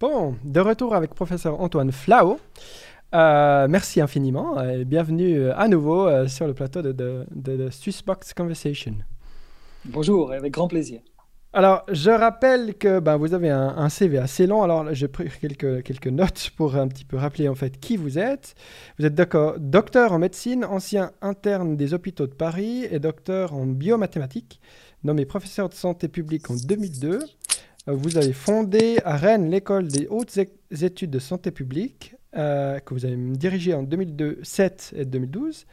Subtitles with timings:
[0.00, 2.38] Bon, de retour avec professeur Antoine Flao.
[3.16, 7.68] Euh, merci infiniment et bienvenue euh, à nouveau euh, sur le plateau de, de, de,
[7.68, 8.94] Swissbox Conversation.
[9.86, 11.00] Bonjour, avec grand plaisir.
[11.52, 14.62] Alors, je rappelle que ben, vous avez un, CV assez long.
[14.62, 18.20] Alors, j'ai pris quelques, quelques notes pour un petit peu rappeler en fait qui vous
[18.20, 18.54] êtes.
[19.00, 24.60] Vous êtes docteur en médecine, ancien interne des hôpitaux de Paris et docteur en biomathématiques,
[25.02, 27.18] nommé professeur de santé publique en 2002.
[27.90, 30.38] Vous avez fondé à Rennes l'école des hautes
[30.82, 35.64] études de santé publique, euh, que vous avez dirigée en 2007 et 2012.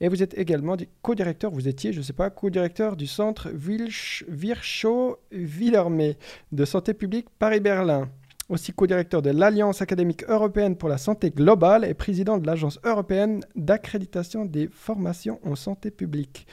[0.00, 6.16] Et vous êtes également co-directeur, vous étiez, je ne sais pas, co-directeur du centre Virchow-Villermé
[6.52, 8.08] de santé publique Paris-Berlin.
[8.48, 13.42] Aussi co-directeur de l'Alliance académique européenne pour la santé globale et président de l'Agence européenne
[13.56, 16.46] d'accréditation des formations en santé publique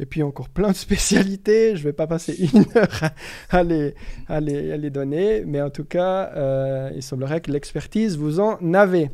[0.00, 1.76] et puis encore plein de spécialités.
[1.76, 3.10] Je ne vais pas passer une heure
[3.50, 3.94] à, les,
[4.28, 9.10] à, les, donner, mais en tout cas, euh, il semblerait que l'expertise, vous en avez.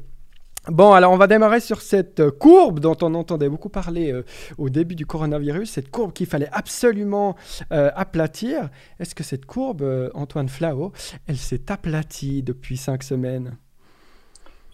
[0.68, 4.24] Bon, alors on va démarrer sur cette courbe dont on entendait beaucoup parler euh,
[4.58, 7.34] au début du coronavirus, cette courbe qu'il fallait absolument
[7.72, 8.68] euh, aplatir.
[8.98, 10.92] Est-ce que cette courbe, Antoine Flao,
[11.26, 13.56] elle s'est aplatie depuis cinq semaines?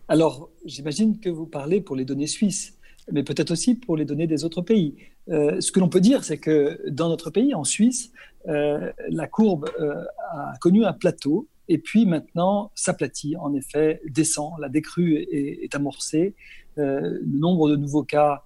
[0.09, 2.76] Alors, j'imagine que vous parlez pour les données suisses
[3.13, 4.97] mais peut-être aussi pour les données des autres pays.
[5.29, 8.13] Euh, ce que l'on peut dire, c'est que dans notre pays, en Suisse,
[8.49, 14.53] euh, la courbe euh, a connu un plateau et puis maintenant s'aplatit, en effet, descend,
[14.61, 16.35] la décrue est, amorcée.
[16.77, 18.43] le nombre de nouveaux cas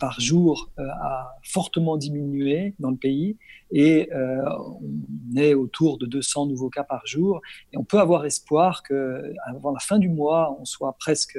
[0.00, 3.36] par jour a fortement diminué dans le pays
[3.70, 7.40] et on est autour de 200 nouveaux cas par jour.
[7.72, 11.38] Et on peut avoir espoir qu'avant la fin du mois, on soit presque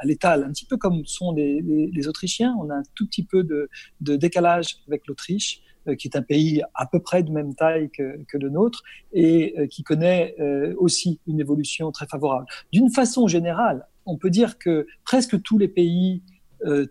[0.00, 2.56] à l'étal, un petit peu comme sont les, Autrichiens.
[2.60, 3.68] On a un tout petit peu de,
[4.00, 8.18] décalage avec l'Autriche euh, qui est un pays à peu près de même taille que,
[8.34, 10.36] le nôtre et euh, qui connaît
[10.78, 12.46] aussi une évolution très favorable.
[12.72, 16.22] D'une façon générale, on peut dire que presque tous les pays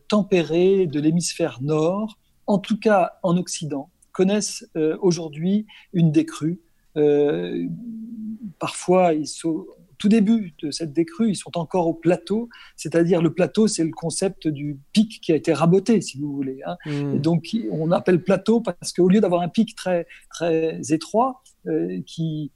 [0.08, 4.66] tempérés de l'hémisphère nord, en tout cas en Occident, connaissent
[5.02, 6.62] aujourd'hui une décrue.
[8.60, 9.66] parfois, ils sont,
[9.98, 13.92] tout début de cette décrue, ils sont encore au plateau, c'est-à-dire le plateau, c'est le
[13.92, 16.60] concept du pic qui a été raboté, si vous voulez.
[16.66, 16.78] Hein.
[16.86, 17.20] Mmh.
[17.20, 22.52] donc on appelle plateau parce qu'au lieu d'avoir un pic très, très étroit euh, qui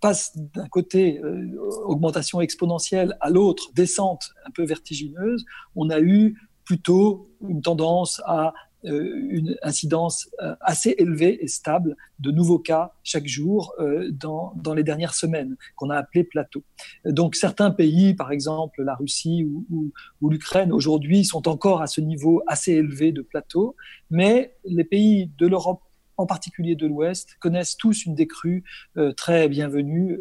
[0.00, 1.46] passe d'un côté euh,
[1.84, 5.44] augmentation exponentielle à l'autre descente un peu vertigineuse,
[5.76, 8.50] on a eu plutôt une tendance à euh,
[8.84, 14.74] une incidence euh, assez élevée et stable de nouveaux cas chaque jour euh, dans, dans
[14.74, 16.62] les dernières semaines, qu'on a appelé plateau.
[17.04, 19.92] Donc certains pays, par exemple la Russie ou
[20.28, 23.76] l'Ukraine, aujourd'hui sont encore à ce niveau assez élevé de plateau,
[24.10, 25.82] mais les pays de l'Europe
[26.20, 28.64] en particulier de l'Ouest, connaissent tous une décrue
[29.16, 30.18] très bienvenue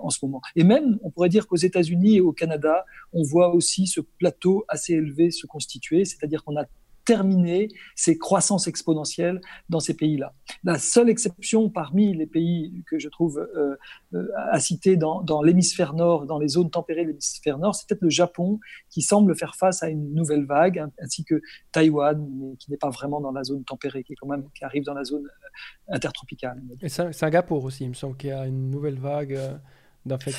[0.00, 0.40] en ce moment.
[0.54, 4.64] Et même, on pourrait dire qu'aux États-Unis et au Canada, on voit aussi ce plateau
[4.68, 6.64] assez élevé se constituer, c'est-à-dire qu'on a
[7.04, 10.34] terminer ces croissances exponentielles dans ces pays-là.
[10.64, 13.76] La seule exception parmi les pays que je trouve euh,
[14.14, 18.02] euh, à citer dans, l'hémisphère nord, dans les zones tempérées de l'hémisphère nord, c'est peut-être
[18.02, 18.60] le Japon
[18.90, 21.40] qui semble faire face à une nouvelle vague, ainsi que
[21.72, 24.64] Taïwan, mais qui n'est pas vraiment dans la zone tempérée, qui, est quand même, qui
[24.64, 26.62] arrive dans la zone euh, intertropicale.
[26.80, 29.38] Et Singapour aussi, il me semble qu'il y a une nouvelle vague.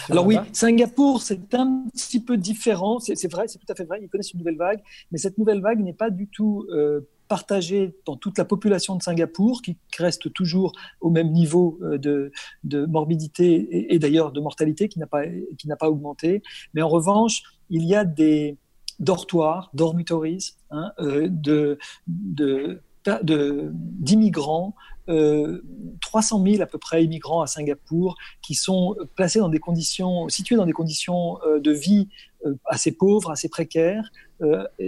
[0.09, 2.99] Alors oui, Singapour, c'est un petit peu différent.
[2.99, 3.99] C'est vrai, c'est tout à fait vrai.
[4.01, 4.81] Ils connaissent une nouvelle vague,
[5.11, 9.01] mais cette nouvelle vague n'est pas du tout euh, partagée dans toute la population de
[9.01, 14.99] Singapour, qui reste toujours au même niveau euh, de, morbidité et, d'ailleurs de mortalité, qui
[14.99, 15.23] n'a pas,
[15.57, 16.43] qui pas augmenté.
[16.73, 18.57] Mais en revanche, il y a des
[18.99, 24.75] dortoirs, dormitories, hein, euh, de, de d'immigrants
[25.07, 30.29] 300 euh, 000 à peu près immigrants à Singapour qui sont placés dans des conditions,
[30.29, 32.07] situés dans des conditions euh, de vie
[32.45, 34.09] euh, assez pauvres, assez précaires,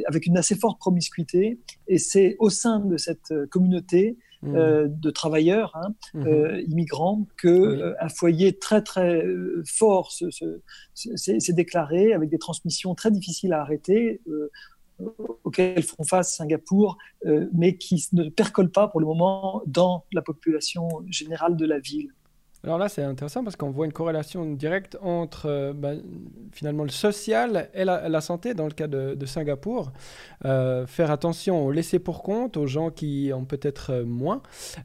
[0.06, 1.60] avec une assez forte promiscuité.
[1.88, 4.88] Et c'est au sein de cette communauté mmh.
[4.88, 6.60] de travailleurs hein, mmh.
[6.68, 9.24] immigrants que un foyer très très
[9.66, 10.12] fort
[10.94, 14.20] s'est déclaré avec des transmissions très difficiles à arrêter
[15.44, 20.22] auxquels font face Singapour, euh, mais qui ne percolent pas pour le moment dans la
[20.22, 22.14] population générale de la ville.
[22.66, 25.92] Alors là, c'est intéressant parce qu'on voit une corrélation directe entre euh, bah,
[26.52, 29.92] finalement le social et la, santé dans le cas de, Singapour.
[30.46, 34.42] Euh, faire attention au laisser pour compte, aux gens qui ont peut-être euh, moins.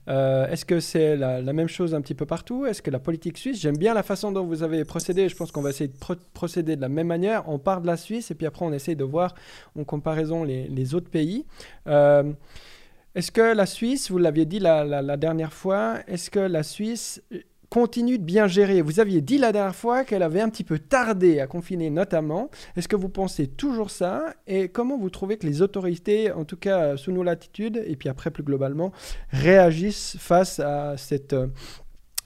[0.07, 2.67] Est-ce que c'est la, même chose un petit peu partout?
[2.67, 5.51] Est-ce que la politique suisse, j'aime bien la façon dont vous avez procédé, je pense
[5.51, 7.49] qu'on va essayer de procéder de la même manière.
[7.49, 9.35] On part de la Suisse et puis après on essaye de voir
[9.79, 11.47] en comparaison les, autres pays.
[11.87, 17.23] est-ce que la Suisse, vous l'aviez dit la, dernière fois, est-ce que la Suisse
[17.71, 18.83] continue de bien gérer.
[18.83, 22.51] Vous aviez dit la dernière fois qu'elle avait un petit peu tardé à confiner notamment.
[22.77, 24.35] Est-ce que vous pensez toujours ça?
[24.49, 28.09] Et comment vous trouvez que les autorités, en tout cas sous nos latitudes, et puis
[28.09, 28.93] après plus globalement,
[29.31, 31.47] réagissent face à cette euh,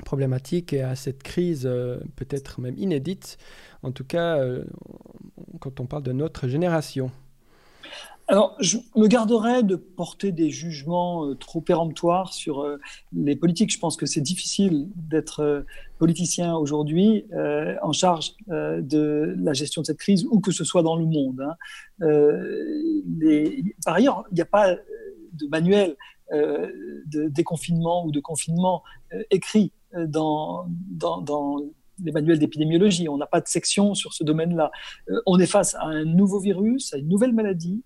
[0.06, 3.36] problématique et à cette crise euh, peut-être même inédite,
[3.82, 4.64] en tout cas euh,
[5.60, 7.10] quand on parle de notre génération?
[8.26, 12.78] Alors, je me garderai de porter des jugements euh, trop péremptoires sur euh,
[13.12, 13.70] les politiques.
[13.70, 15.62] Je pense que c'est difficile d'être euh,
[15.98, 17.26] politicien aujourd'hui
[17.82, 21.40] en charge de la gestion de cette crise, où que ce soit dans le monde.
[21.40, 22.06] Hein.
[23.18, 23.62] Les...
[23.86, 25.96] Par ailleurs, il n'y a pas de manuel
[26.30, 28.82] de déconfinement ou de confinement
[29.30, 31.56] écrit dans, dans, dans
[32.02, 33.08] les manuels d'épidémiologie.
[33.08, 34.70] On n'a pas de section sur ce domaine-là.
[35.24, 37.82] on est face à un nouveau virus, à une nouvelle maladie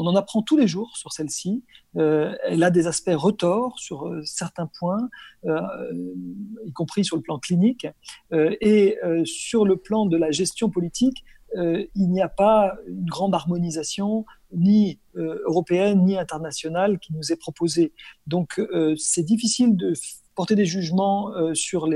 [0.00, 1.62] on en apprend tous les jours sur celle-ci.
[1.96, 5.10] Euh, elle a des aspects retors sur euh, certains points,
[5.44, 7.86] y compris sur le plan clinique.
[8.32, 11.24] et sur le plan de la gestion politique,
[11.56, 17.92] il n'y a pas une grande harmonisation, ni européenne, ni internationale, qui nous est proposée.
[18.26, 18.60] Donc
[18.96, 19.94] c'est difficile de
[20.34, 21.88] porter des jugements sur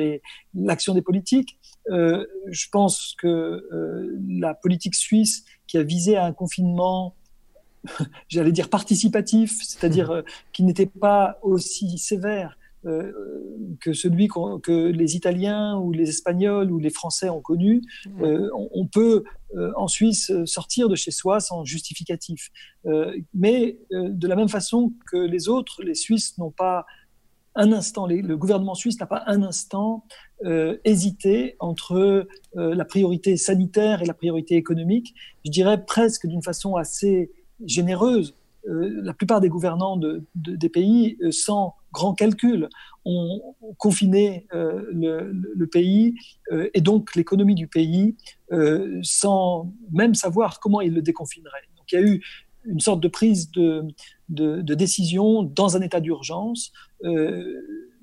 [0.54, 1.58] l'action des politiques.
[1.88, 3.68] je pense que
[4.26, 5.44] la politique suisse
[5.74, 7.16] qui a visé à un confinement,
[8.28, 10.22] j'allais dire participatif, c'est-à-dire euh,
[10.52, 12.56] qui n'était pas aussi sévère
[12.86, 13.10] euh,
[13.80, 17.82] que celui que les Italiens ou les Espagnols ou les Français ont connu,
[18.20, 19.24] euh, on, peut
[19.76, 22.50] en Suisse sortir de chez soi sans justificatif.
[23.32, 26.84] mais de la même façon que les autres, les Suisses n'ont pas
[27.56, 30.04] un instant, le gouvernement suisse n'a pas un instant
[30.44, 35.14] euh, hésité entre euh, la priorité sanitaire et la priorité économique.
[35.44, 37.30] Je dirais presque d'une façon assez
[37.64, 38.34] généreuse.
[38.68, 42.68] Euh, la plupart des gouvernants de, des pays, sans grand calcul,
[43.04, 46.14] ont confiné le, le, pays
[46.72, 48.16] et donc l'économie du pays
[49.02, 51.68] sans même savoir comment ils le déconfineraient.
[51.76, 52.24] Donc il y a eu
[52.64, 53.84] une sorte de prise de,
[54.28, 56.72] de, de décision dans un état d'urgence.
[57.04, 57.60] Euh,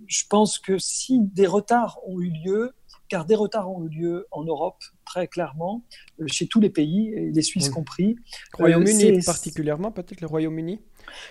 [0.07, 2.71] je pense que si des retards ont eu lieu,
[3.07, 5.83] car des retards ont eu lieu en Europe, très clairement,
[6.19, 8.15] euh, chez tous les pays, les Suisses compris.
[8.53, 10.79] Royaume-Uni euh, particulièrement, peut-être le Royaume-Uni?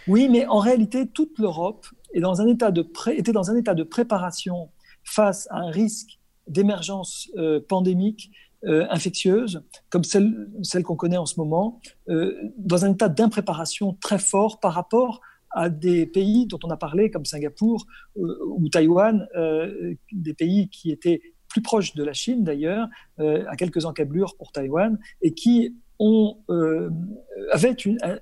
[0.09, 2.47] Oui, mais en réalité, toute l'Europe était dans un
[3.57, 4.71] état de préparation
[5.05, 7.31] face à un risque d'émergence
[7.69, 8.31] pandémique
[8.67, 11.81] euh, infectieuses, comme celle, celle qu'on connaît en ce moment,
[12.11, 16.77] euh, dans un état d'impréparation très fort par rapport à des pays dont on a
[16.77, 17.87] parlé, comme Singapour
[18.19, 19.27] euh, ou Taïwan,
[20.13, 22.87] des pays qui étaient plus proches de la Chine d'ailleurs,
[23.19, 26.37] à quelques encablures pour Taïwan, et qui ont,
[27.51, 27.75] avaient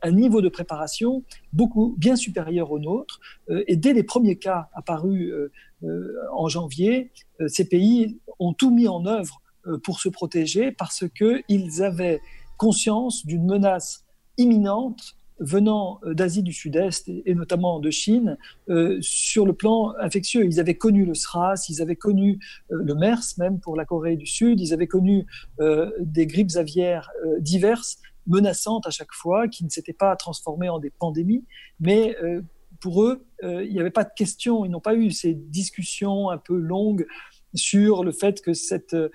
[0.02, 3.20] un, niveau de préparation beaucoup bien supérieur au nôtre.
[3.66, 5.34] et dès les premiers cas apparus
[6.32, 7.10] en janvier,
[7.48, 9.42] ces pays ont tout mis en œuvre
[9.82, 12.20] pour se protéger parce qu'ils avaient
[12.58, 14.04] conscience d'une menace
[14.36, 18.36] imminente venant euh, d'Asie du Sud-Est et notamment de Chine
[18.68, 20.44] euh, sur le plan infectieux.
[20.44, 24.26] Ils avaient connu le SRAS, ils avaient connu le MERS même pour la Corée du
[24.26, 25.26] Sud, ils avaient connu
[26.00, 30.90] des grippes aviaires diverses, menaçantes à chaque fois, qui ne s'étaient pas transformées en des
[30.90, 31.44] pandémies,
[31.80, 32.16] mais
[32.80, 36.38] pour eux, il n'y avait pas de question, ils n'ont pas eu ces discussions un
[36.38, 37.06] peu longues
[37.54, 39.10] sur le fait que cette euh,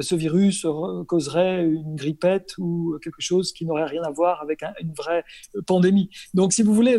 [0.00, 0.66] ce virus
[1.06, 5.24] causerait une grippette ou quelque chose qui n'aurait rien à voir avec une vraie
[5.56, 6.10] euh, pandémie.
[6.34, 6.96] Donc, si vous voulez,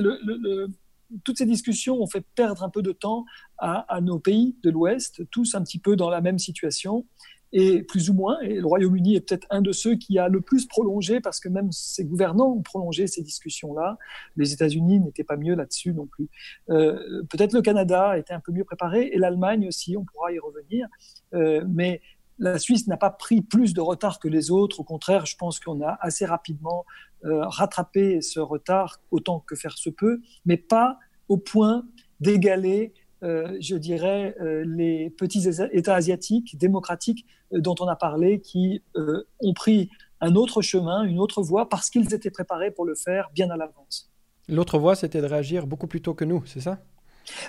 [1.23, 3.25] toutes ces discussions ont fait perdre un peu de temps
[3.57, 7.05] à, nos pays de l'Ouest, tous un petit peu dans la même situation
[7.51, 10.39] et plus ou moins, et le Royaume-Uni est peut-être un de ceux qui a le
[10.39, 13.97] plus prolongé, parce que même ses gouvernants ont prolongé ces discussions-là.
[14.35, 16.29] Les États-Unis n'étaient pas mieux là-dessus non plus.
[16.69, 20.37] Euh, peut-être le Canada était un peu mieux préparé, et l'Allemagne aussi, on pourra y
[20.37, 20.87] revenir.
[21.67, 22.01] mais
[22.39, 24.79] la Suisse n'a pas pris plus de retard que les autres.
[24.79, 26.85] Au contraire, je pense qu'on a assez rapidement
[27.25, 31.85] euh, rattrapé ce retard autant que faire se peut, mais pas au point
[32.21, 32.93] d'égaler,
[33.23, 39.53] euh, je dirais, euh, les petits États asiatiques démocratiques dont on a parlé, qui ont
[39.53, 39.89] pris
[40.21, 43.57] un autre chemin, une autre voie, parce qu'ils étaient préparés pour le faire bien à
[43.57, 44.11] l'avance.
[44.47, 46.79] L'autre voie, c'était de réagir beaucoup plus tôt que nous, c'est ça?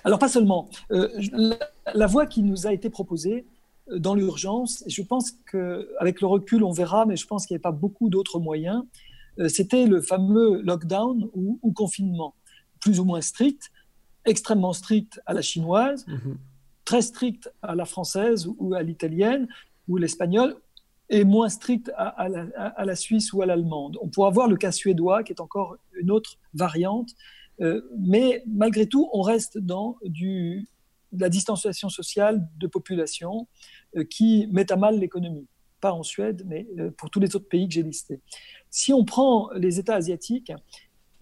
[0.04, 0.68] Alors pas seulement.
[0.90, 3.46] la voie qui nous a été proposée,
[3.96, 4.84] dans l'urgence.
[4.86, 8.08] Je pense qu'avec le recul, on verra, mais je pense qu'il n'y avait pas beaucoup
[8.08, 8.84] d'autres moyens.
[9.38, 12.34] Euh, c'était le fameux lockdown ou, confinement,
[12.80, 13.70] plus ou moins strict,
[14.26, 16.38] extrêmement strict à la chinoise, mhm.
[16.84, 19.48] très strict à la française ou à l'italienne
[19.88, 20.56] ou l'espagnole,
[21.08, 23.98] et moins strict à, la, Suisse ou à l'allemande.
[24.00, 27.10] On pourra voir le cas suédois, qui est encore une autre variante,
[27.60, 30.68] euh, mais malgré tout, on reste dans du
[31.12, 33.48] la distanciation sociale de population
[34.08, 35.46] qui met à mal l'économie.
[35.80, 36.66] Pas en Suède, mais
[36.96, 38.20] pour tous les autres pays que j'ai listés.
[38.70, 40.52] Si on prend les États asiatiques,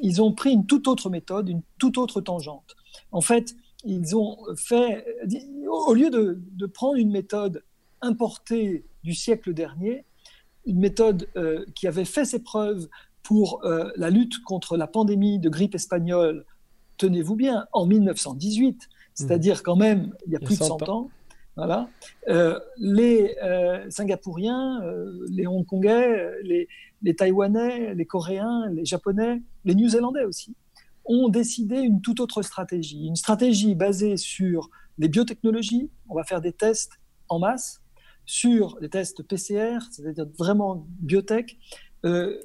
[0.00, 2.76] ils ont pris une toute autre méthode, une toute autre tangente.
[3.12, 5.04] En fait, ils ont fait,
[5.68, 7.62] au lieu de, de prendre une méthode
[8.00, 10.04] importée du siècle dernier,
[10.66, 12.88] une méthode euh, qui avait fait ses preuves
[13.22, 16.44] pour euh, la lutte contre la pandémie de grippe espagnole,
[16.98, 21.10] tenez-vous bien, en 1918, c'est-à-dire quand même il y a plus de 100 ans.
[21.58, 21.88] Voilà.
[22.28, 23.34] Euh, les
[23.90, 24.80] Singapouriens,
[25.28, 26.32] les Hongkongais,
[27.02, 30.54] les, Taïwanais, les Coréens, les Japonais, les New-Zélandais aussi,
[31.04, 33.06] ont décidé une toute autre stratégie.
[33.06, 35.90] Une stratégie basée sur les biotechnologies.
[36.08, 36.92] On va faire des tests
[37.28, 37.82] en masse
[38.26, 41.58] sur les tests PCR, c'est-à-dire vraiment biotech.
[42.04, 42.38] Euh,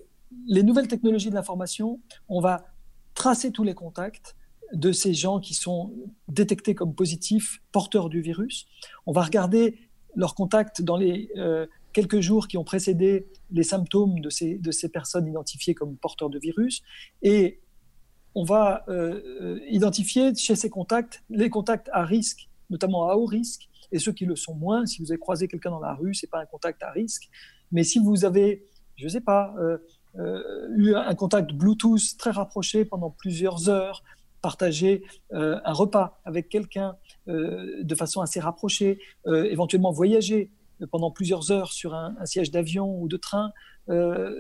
[0.48, 2.66] les nouvelles technologies de l'information, on va
[3.14, 4.36] tracer tous les contacts
[4.74, 5.94] de ces gens qui sont
[6.28, 8.68] détectés comme positifs, porteurs du virus.
[9.06, 9.80] On va regarder
[10.16, 14.72] leurs contacts dans les euh, quelques jours qui ont précédé les symptômes de ces, de
[14.72, 16.82] ces personnes identifiées comme porteurs de virus.
[17.22, 17.62] Et
[18.36, 23.70] on va euh, identifier chez ces contacts les contacts à risque, notamment à haut risque,
[23.92, 24.86] et ceux qui le sont moins.
[24.86, 27.30] Si vous avez croisé quelqu'un dans la rue, c'est pas un contact à risque.
[27.72, 28.66] Mais si vous avez,
[28.96, 29.78] je sais pas, euh,
[30.18, 34.04] euh, eu un contact Bluetooth très rapproché pendant plusieurs heures,
[34.44, 36.96] partagé un repas avec quelqu'un
[37.28, 40.52] de façon assez rapprochée, éventuellement voyager
[40.92, 43.52] pendant plusieurs heures sur un, siège d'avion ou de train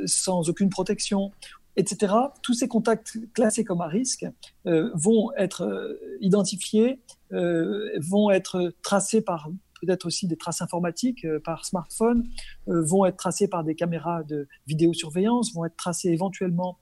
[0.05, 1.31] sans aucune protection,
[1.75, 2.13] etc.
[2.41, 4.25] Tous ces contacts classés comme à risque
[4.65, 9.49] euh, vont être euh, identifiés, euh, vont être tracés par
[9.81, 12.23] peut-être aussi des traces informatiques par smartphone,
[12.67, 16.77] vont être tracés par des caméras de vidéosurveillance, vont être tracés éventuellement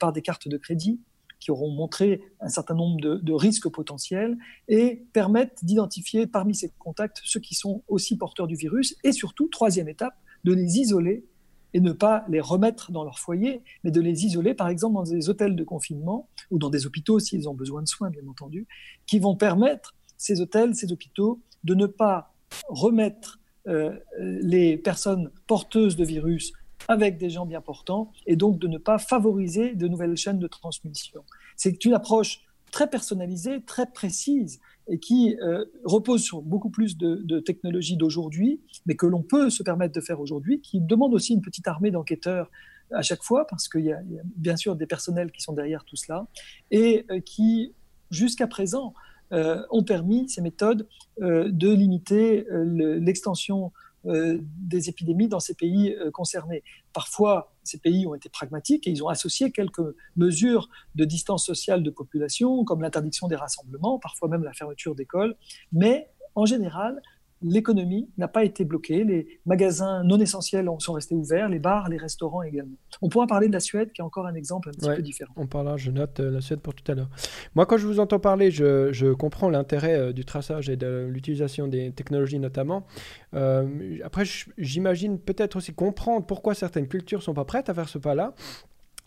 [0.00, 0.98] par des cartes de crédit
[1.40, 4.36] qui auront montré un certain nombre de, risques potentiels
[4.68, 9.48] et permettent d'identifier parmi ces contacts ceux qui sont aussi porteurs du virus et surtout,
[9.48, 11.24] troisième étape, de les isoler
[11.72, 15.04] et ne pas les remettre dans leur foyer, mais de les isoler, par exemple, dans
[15.04, 18.66] des hôtels de confinement ou dans des hôpitaux s'ils ont besoin de soins, bien entendu,
[19.06, 22.34] qui vont permettre, ces hôtels, ces hôpitaux, de ne pas
[22.68, 26.52] remettre euh, les personnes porteuses de virus
[26.88, 30.46] avec des gens bien portants et donc de ne pas favoriser de nouvelles chaînes de
[30.46, 31.24] transmission.
[31.56, 37.40] C'est une approche très personnalisée, très précise et qui euh, repose sur beaucoup plus de,
[37.40, 41.42] technologies d'aujourd'hui, mais que l'on peut se permettre de faire aujourd'hui, qui demande aussi une
[41.42, 42.50] petite armée d'enquêteurs
[42.92, 44.00] à chaque fois, parce qu'il y, a
[44.36, 46.26] bien sûr des personnels qui sont derrière tout cela,
[46.72, 47.72] et euh, qui,
[48.10, 48.94] jusqu'à présent,
[49.32, 56.10] euh, ont permis, ces méthodes, de limiter l'extension euh, des épidémies dans ces pays euh,
[56.10, 56.62] concernés.
[56.92, 61.82] Parfois, ces pays ont été pragmatiques et ils ont associé quelques mesures de distance sociale
[61.82, 65.36] de population, comme l'interdiction des rassemblements, parfois même la fermeture d'écoles.
[65.72, 67.02] Mais en général,
[67.42, 71.96] l'économie n'a pas été bloquée, les magasins non essentiels sont restés ouverts, les bars, les
[71.96, 72.76] restaurants également.
[73.02, 75.32] On pourra parler de la Suède, qui est encore un exemple un petit peu différent.
[75.36, 77.08] On parlera, je note euh, la Suède pour tout à l'heure.
[77.54, 81.68] Moi, quand je vous entends parler, je, comprends l'intérêt euh, du traçage et de l'utilisation
[81.68, 82.86] des technologies notamment.
[83.34, 84.24] Euh, après,
[84.58, 88.34] j'imagine peut-être aussi comprendre pourquoi certaines cultures sont pas prêtes à faire ce pas-là.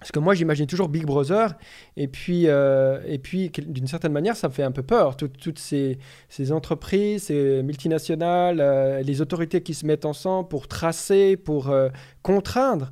[0.03, 1.53] Parce que moi, j'imagine toujours Big Brother,
[1.95, 5.15] et puis, euh, puis d'une certaine manière, ça me fait un peu peur.
[5.15, 5.97] toutes ces,
[6.51, 11.87] entreprises, ces multinationales, euh, les autorités qui se mettent ensemble pour tracer, pour euh,
[12.21, 12.91] contraindre.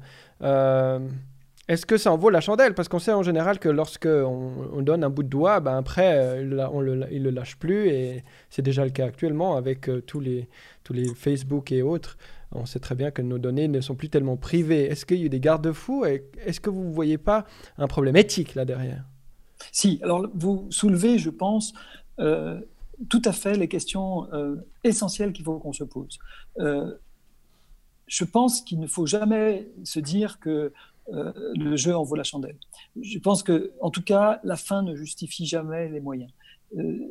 [1.68, 2.76] Est-ce que ça en vaut la chandelle?
[2.76, 6.40] Parce qu'on sait en général que lorsque on, donne un bout de doigt, ben après,
[6.72, 10.48] on le, le lâche plus, et c'est déjà le cas actuellement avec tous, les,
[10.86, 12.18] tous les Facebook et autres
[12.52, 14.86] on sait très bien que nos données ne sont plus tellement privées.
[14.86, 17.46] Est-ce qu'il y a des garde-fous Est-ce que vous ne voyez pas
[17.78, 19.06] un problème éthique là derrière?
[19.72, 21.74] Si, alors vous soulevez, je pense,
[22.20, 22.60] euh,
[23.10, 26.20] tout à fait les questions euh, essentielles qu'il faut qu'on se pose.
[26.60, 26.96] Euh,
[28.08, 30.74] je pense qu'il ne faut jamais se dire que
[31.08, 32.58] le jeu en vaut la chandelle.
[33.02, 36.32] Je pense que, en tout cas, la fin ne justifie jamais les moyens.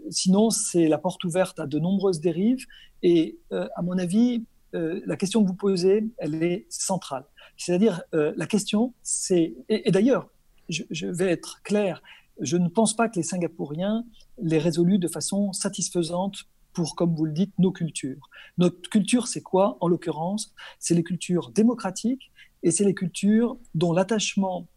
[0.09, 2.65] sinon, c'est la porte ouverte à de nombreuses dérives.
[3.03, 4.45] Et à mon avis,
[4.75, 7.25] euh, la question que vous posez, elle est centrale.
[7.57, 9.55] C'est-à-dire, euh, la question, c'est...
[9.69, 10.29] Et, d'ailleurs,
[10.69, 12.03] je, vais être clair,
[12.41, 14.05] je ne pense pas que les Singapouriens
[14.39, 18.31] l'aient résolu de façon satisfaisante pour, comme vous le dites, nos cultures.
[18.59, 22.31] Notre culture, c'est quoi En l'occurrence, c'est les cultures démocratiques
[22.63, 24.69] et c'est les cultures dont l'attachement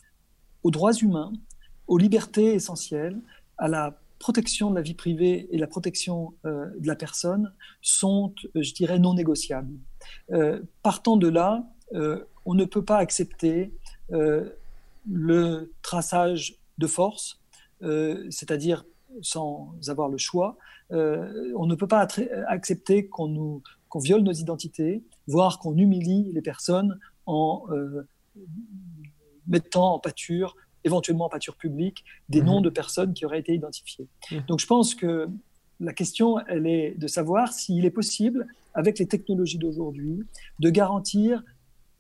[0.64, 1.32] aux droits humains,
[1.88, 3.22] aux libertés essentielles,
[3.58, 7.52] à la protection de la vie privée et la protection euh, de la personne
[7.82, 9.76] sont, euh, je dirais, non négociables.
[10.32, 11.68] Euh, partant de là,
[12.46, 13.72] on ne peut pas accepter
[14.10, 17.40] le traçage de force,
[17.82, 18.84] c'est-à-dire
[19.22, 20.58] sans avoir le choix.
[20.90, 22.08] on ne peut pas
[22.48, 27.68] accepter qu'on nous qu'on viole nos identités, voire qu'on humilie les personnes en
[29.46, 32.48] mettant en pâture, éventuellement en pâture publique, des mhm.
[32.48, 34.08] noms de personnes qui auraient été identifiées.
[34.48, 35.30] Donc je pense que
[35.80, 40.24] la question, elle est de savoir s'il est possible, avec les technologies d'aujourd'hui,
[40.60, 41.44] de garantir,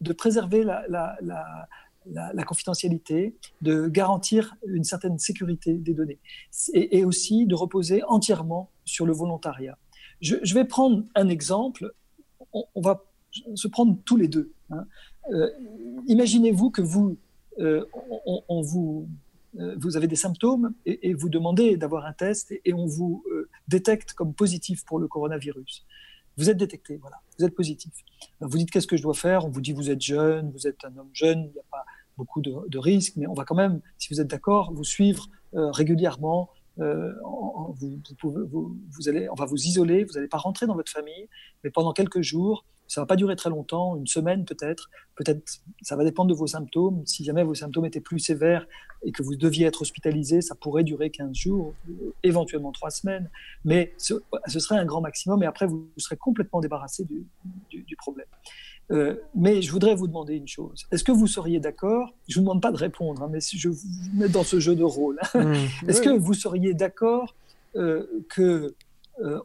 [0.01, 6.19] de préserver la, la, confidentialité, de garantir une certaine sécurité des données,
[6.73, 9.77] et, aussi de reposer entièrement sur le volontariat.
[10.21, 11.93] Je, vais prendre un exemple.
[12.53, 13.03] On, va
[13.55, 14.53] se prendre tous les deux.
[14.69, 14.85] Hein.
[15.31, 15.49] Euh,
[16.07, 17.17] imaginez-vous que vous
[17.59, 17.85] euh,
[18.47, 19.07] on, vous,
[19.59, 23.49] euh, vous avez des symptômes et, vous demandez d'avoir un test et, on vous euh,
[23.67, 25.85] détecte comme positif pour le coronavirus.
[26.37, 27.93] Vous êtes détecté, voilà, vous êtes positif.
[28.39, 29.45] vous dites qu'est-ce que je dois faire?
[29.45, 31.85] On vous dit vous êtes jeune, vous êtes un homme jeune, il n'y a pas
[32.17, 36.49] beaucoup de, risques, mais on va quand même, si vous êtes d'accord, vous suivre régulièrement.
[36.77, 37.99] vous,
[39.07, 41.27] allez, on va vous isoler, vous n'allez pas rentrer dans votre famille,
[41.63, 44.89] mais pendant quelques jours, ça va pas durer très longtemps, une semaine peut-être.
[45.15, 47.03] Peut-être, ça va dépendre de vos symptômes.
[47.05, 48.65] Si jamais vos symptômes étaient plus sévères
[49.03, 51.73] et que vous deviez être hospitalisé, ça pourrait durer 15 jours,
[52.23, 53.29] éventuellement 3 semaines.
[53.63, 54.15] Mais ce,
[54.47, 58.27] serait un grand maximum et après, vous, serez complètement débarrassé du, problème.
[58.91, 60.85] Euh, mais je voudrais vous demander une chose.
[60.91, 62.13] Est-ce que vous seriez d'accord?
[62.27, 64.75] Je ne vous demande pas de répondre, hein, mais je vous mets dans ce jeu
[64.75, 65.19] de rôle.
[65.35, 65.53] Mmh.
[65.87, 67.35] Est-ce que vous seriez d'accord
[67.75, 68.75] euh, que
[69.21, 69.39] euh,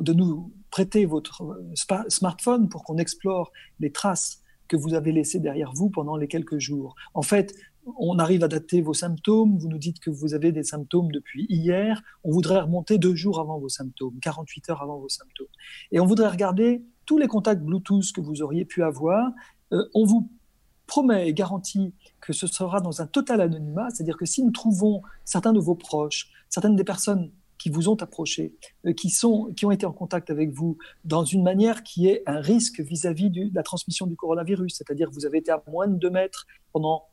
[0.00, 1.60] de nous prêter votre
[2.08, 6.58] smartphone pour qu'on explore les traces que vous avez laissées derrière vous pendant les quelques
[6.58, 6.94] jours.
[7.14, 7.54] En fait,
[7.98, 11.46] on arrive à dater vos symptômes, vous nous dites que vous avez des symptômes depuis
[11.48, 15.48] hier, on voudrait remonter deux jours avant vos symptômes, 48 heures avant vos symptômes.
[15.90, 19.32] Et on voudrait regarder tous les contacts Bluetooth que vous auriez pu avoir.
[19.72, 20.30] Euh, on vous
[20.86, 25.02] promet et garantit que ce sera dans un total anonymat, c'est-à-dire que si nous trouvons
[25.24, 27.30] certains de vos proches, certaines des personnes
[27.62, 31.24] qui vous ont approché, euh, qui, sont, qui ont été en contact avec vous dans
[31.24, 34.74] une manière qui est un risque vis-à-vis de la transmission du coronavirus.
[34.78, 37.04] C'est-à-dire vous avez été à moins de 2 mètres pendant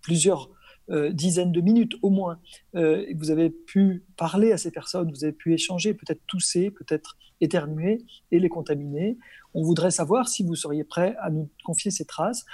[0.00, 0.48] plusieurs
[0.88, 2.40] euh, dizaines de minutes au moins.
[2.76, 7.18] Euh, vous avez pu parler à ces personnes, vous avez pu échanger, peut-être tousser, peut-être
[7.42, 7.98] éternuer
[8.30, 9.18] et les contaminer.
[9.52, 12.46] On voudrait savoir si vous seriez prêt à nous confier ces traces.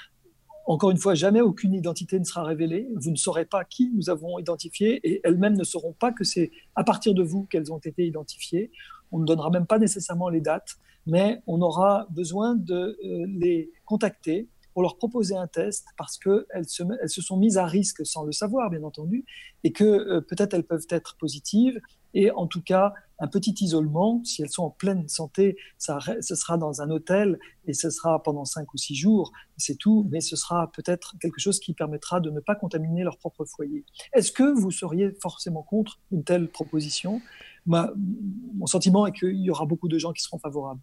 [0.67, 2.89] Encore une fois, jamais aucune identité ne sera révélée.
[2.97, 6.51] Vous ne saurez pas qui nous avons identifié et elles-mêmes ne sauront pas que c'est
[6.75, 8.73] à partir de vous qu'elles ont été identifiées.
[9.13, 10.77] On ne donnera même pas nécessairement les dates,
[11.07, 16.69] mais on aura besoin de euh, les contacter pour leur proposer un test parce qu'elles
[16.69, 19.25] se, sont mises à risque sans le savoir, bien entendu,
[19.63, 21.81] et que euh, peut-être elles peuvent être positives
[22.13, 24.23] et en tout cas un petit isolement.
[24.25, 28.23] Si elles sont en pleine santé, ça, ce sera dans un hôtel et ce sera
[28.23, 32.21] pendant cinq ou six jours, c'est tout, mais ce sera peut-être quelque chose qui permettra
[32.21, 33.85] de ne pas contaminer leur propre foyer.
[34.13, 37.21] Est-ce que vous seriez forcément contre une telle proposition?
[37.67, 40.81] Mon sentiment est qu'il y aura beaucoup de gens qui seront favorables.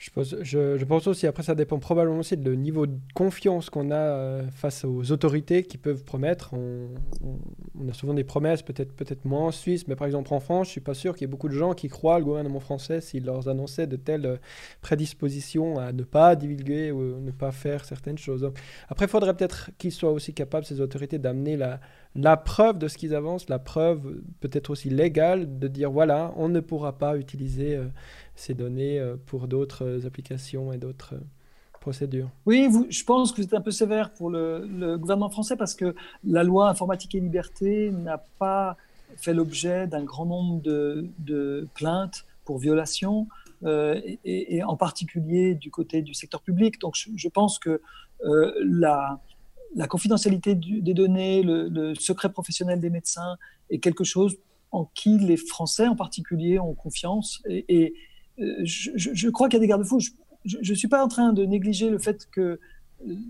[0.00, 0.08] Je
[0.86, 4.86] pense, aussi, après ça dépend probablement aussi du niveau de confiance qu'on a euh, face
[4.86, 6.54] aux autorités qui peuvent promettre.
[6.54, 6.88] On,
[7.86, 10.72] a souvent des promesses, peut-être peut-être moins en Suisse, mais par exemple en France, je
[10.72, 13.26] suis pas sûr qu'il y ait beaucoup de gens qui croient le gouvernement français s'il
[13.26, 14.36] leur annonçait de telles euh,
[14.80, 18.50] prédispositions à ne pas divulguer ou ne pas faire certaines choses.
[18.88, 21.78] après, il faudrait peut-être qu'ils soient aussi capables, ces autorités, d'amener la,
[22.14, 26.48] la preuve de ce qu'ils avancent, la preuve peut-être aussi légale de dire voilà, on
[26.48, 27.86] ne pourra pas utiliser euh,
[28.40, 31.14] ces données euh, pour d'autres euh, applications et d'autres
[31.80, 32.30] procédures.
[32.46, 35.94] Oui, je pense que vous êtes un peu sévère pour le, gouvernement français parce que
[36.24, 38.76] la loi informatique et liberté n'a pas
[39.16, 43.28] fait l'objet d'un grand nombre de, plaintes pour violation,
[44.24, 46.78] et, en particulier du côté du secteur public.
[46.80, 47.80] Donc je, pense que
[48.62, 49.18] la,
[49.88, 53.38] confidentialité des données, le, secret professionnel des médecins
[53.70, 54.36] est quelque chose
[54.72, 57.42] en qui les Français en particulier ont confiance.
[57.48, 57.96] Et, euh,
[58.64, 60.00] je, crois qu'il y a des garde-fous.
[60.44, 62.58] Je ne suis pas en train de négliger le fait que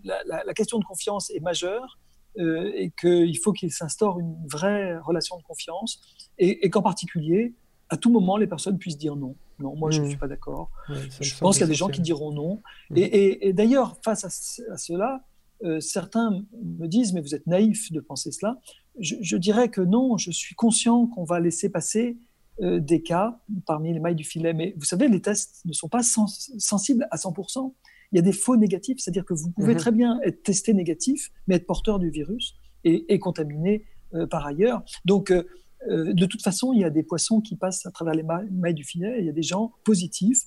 [0.05, 1.99] la, question de confiance est majeure
[2.39, 6.01] euh, et qu'il faut qu'il s'instaure une vraie relation de confiance
[6.39, 7.55] et, qu'en particulier,
[7.89, 9.37] à tout moment, les personnes puissent dire non.
[9.59, 10.09] Non, moi, je ne mmh.
[10.11, 10.71] suis pas d'accord.
[10.89, 12.63] je pense qu'il y a des gens qui diront non.
[12.91, 12.97] Mmh.
[12.97, 15.23] Et, d'ailleurs, face à cela,
[15.65, 18.59] euh, certains me disent, mais vous êtes naïf de penser cela.
[18.99, 22.30] Je, dirais que non, je suis conscient qu'on va laisser passer euh,
[22.61, 24.53] des cas parmi les mailles du filet.
[24.53, 27.75] Mais vous savez, les tests ne sont pas sensibles à 100%.
[28.13, 29.81] Il y a des faux négatifs, c'est-à-dire que vous pouvez mhm.
[29.81, 34.83] très bien être testé négatif, mais être porteur du virus et, contaminé euh, par ailleurs.
[35.05, 38.75] Donc, de toute façon, il y a des poissons qui passent à travers les mailles
[38.75, 39.17] du filet.
[39.21, 40.45] il y a des gens positifs,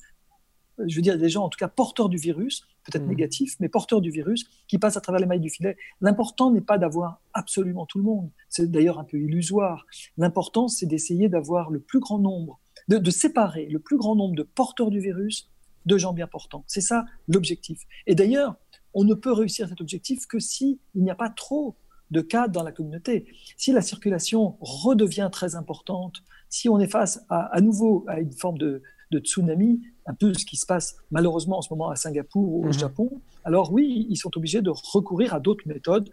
[0.86, 3.10] je veux dire des gens en tout cas porteurs du virus, peut-être mmh.
[3.10, 5.78] négatifs, mais porteurs du virus, qui passent à travers les mailles du filet.
[6.02, 8.30] L'important n'est pas d'avoir absolument tout le monde.
[8.50, 9.86] C'est d'ailleurs un peu illusoire.
[10.18, 14.44] L'important, c'est d'essayer d'avoir le plus grand nombre, de, séparer le plus grand nombre de
[14.44, 15.50] porteurs du virus
[15.86, 16.64] de gens bien portants.
[16.68, 17.82] C'est ça l'objectif.
[18.08, 18.56] Et d'ailleurs,
[18.94, 21.76] on ne peut réussir cet objectif que s'il n'y a pas trop
[22.12, 23.26] de cas dans la communauté.
[23.58, 28.60] Si la circulation redevient très importante, si on est face à, nouveau à une forme
[28.60, 28.84] de,
[29.20, 32.68] tsunami, un peu ce qui se passe malheureusement en ce moment à Singapour ou au
[32.68, 32.74] mhm.
[32.74, 36.10] Japon, alors oui, ils sont obligés de recourir à d'autres méthodes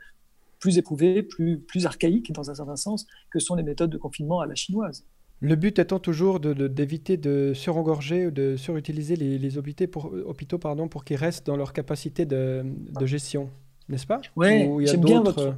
[0.58, 4.40] plus éprouvées, plus, plus archaïques dans un certain sens, que sont les méthodes de confinement
[4.40, 5.04] à la chinoise.
[5.40, 10.86] Le but étant toujours d'éviter de, surengorger ou de surutiliser les, hôpitaux pour, hôpitaux, pardon,
[10.86, 12.62] pour qu'ils restent dans leur capacité de,
[13.04, 13.48] gestion,
[13.88, 14.20] n'est-ce pas?
[14.36, 15.56] Oui, j'aime bien votre...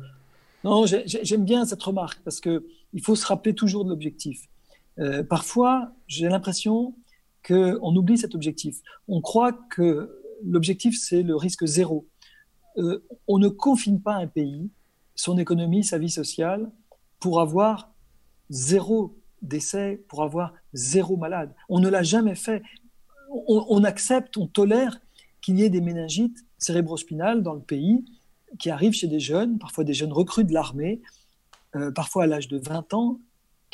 [0.62, 4.48] Non, j'aime bien cette remarque parce qu'il faut se rappeler toujours de l'objectif.
[5.00, 6.94] Euh, parfois, j'ai l'impression
[7.46, 8.80] qu'on oublie cet objectif.
[9.08, 12.06] On croit que l'objectif, c'est le risque zéro.
[12.78, 14.70] Euh, on ne confine pas un pays,
[15.14, 16.70] son économie, sa vie sociale,
[17.20, 17.92] pour avoir
[18.50, 21.54] zéro décès, pour avoir zéro malade.
[21.68, 22.62] On ne l'a jamais fait.
[23.46, 25.00] On, accepte, on tolère
[25.40, 28.04] qu'il y ait des méningites cérébrospinales dans le pays
[28.58, 31.00] qui arrivent chez des jeunes, parfois des jeunes recrues de l'armée,
[31.74, 33.18] euh, parfois à l'âge de 20 ans,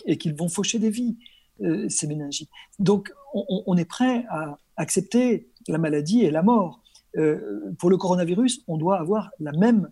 [0.06, 1.16] et qu'ils vont faucher des vies,
[1.62, 2.50] euh, ces méningites.
[2.78, 6.82] Donc, on, est prêt à accepter la maladie et la mort.
[7.16, 9.90] Euh, pour le coronavirus, on doit avoir la même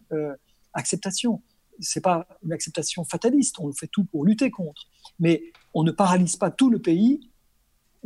[0.72, 1.42] acceptation.
[1.80, 4.86] Ce n'est pas une acceptation fataliste, on fait tout pour lutter contre.
[5.18, 5.42] Mais
[5.74, 7.20] on ne paralyse pas tout le pays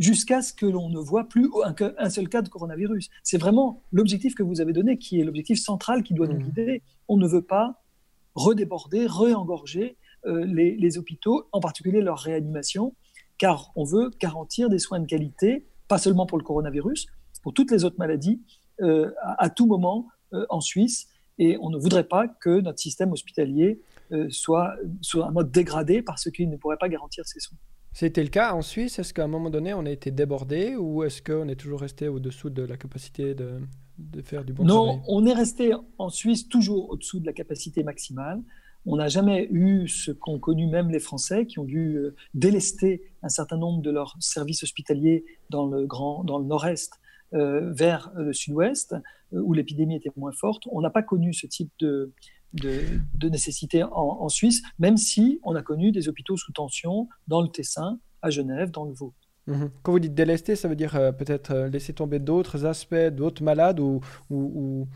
[0.01, 1.51] jusqu'à ce que l'on ne voit plus
[1.99, 3.11] un, seul cas de coronavirus.
[3.23, 6.43] C'est vraiment l'objectif que vous avez donné, qui est l'objectif central qui doit nous mmh.
[6.43, 6.83] guider.
[7.07, 7.83] On ne veut pas
[8.35, 12.95] redéborder, réengorger euh, les, hôpitaux, en particulier leur réanimation,
[13.40, 17.07] car on veut garantir des soins de qualité, pas seulement pour le coronavirus,
[17.42, 18.40] pour toutes les autres maladies,
[18.83, 21.09] euh, à, tout moment euh, en Suisse.
[21.38, 23.81] Et on ne voudrait pas que notre système hospitalier
[24.29, 27.57] soit, soit un mode dégradé parce qu'il ne pourrait pas garantir ces soins.
[27.92, 31.03] C'était le cas en Suisse Est-ce qu'à un moment donné, on a été débordé ou
[31.03, 33.61] est-ce qu'on est toujours resté au-dessous de la capacité de,
[34.22, 34.96] faire du bon travail?
[34.96, 38.42] Non, on est resté en Suisse toujours au-dessous de la capacité maximale.
[38.87, 43.03] On n'a jamais eu ce qu'ont connu même les Français qui ont dû euh, délester
[43.23, 46.95] un certain nombre de leurs services hospitaliers dans le, grand, dans le nord-est
[47.35, 48.95] euh, vers le sud-ouest,
[49.33, 50.64] euh, où l'épidémie était moins forte.
[50.73, 52.12] On n'a pas connu ce type de,
[52.55, 57.49] de, nécessité en, Suisse, même si on a connu des hôpitaux sous tension dans le
[57.49, 59.14] Tessin, à Genève, dans le Vaud.
[59.46, 59.70] Mhm.
[59.83, 63.42] Quand vous dites délester, ça veut dire euh, peut-être euh, laisser tomber d'autres aspects, d'autres
[63.42, 64.00] malades ou,
[64.31, 64.87] ou,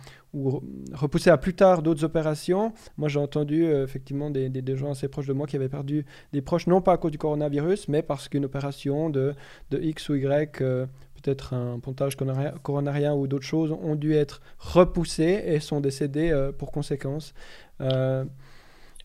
[0.92, 2.72] repousser à plus tard d'autres opérations.
[2.96, 6.04] Moi, j'ai entendu euh, effectivement des, des, gens assez proches de moi qui avaient perdu
[6.32, 9.34] des proches, non pas à cause du coronavirus, mais parce qu'une opération de,
[9.70, 12.16] de, X ou Y peut-être un pontage
[12.62, 17.32] coronarien ou d'autres choses, ont dû être repoussés et sont décédés pour conséquence.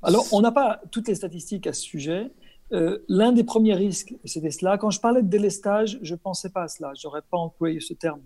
[0.02, 2.32] Alors, on n'a pas toutes les statistiques à ce sujet.
[2.72, 4.78] Euh, l'un des premiers risques, c'était cela.
[4.78, 6.94] Quand je parlais de délestage, je ne pensais pas à cela.
[7.00, 8.22] Je n'aurais pas employé ce terme.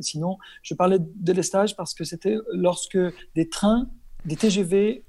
[0.00, 2.98] sinon, je parlais de délestage parce que c'était lorsque
[3.34, 3.88] des trains,
[4.24, 5.04] des TGV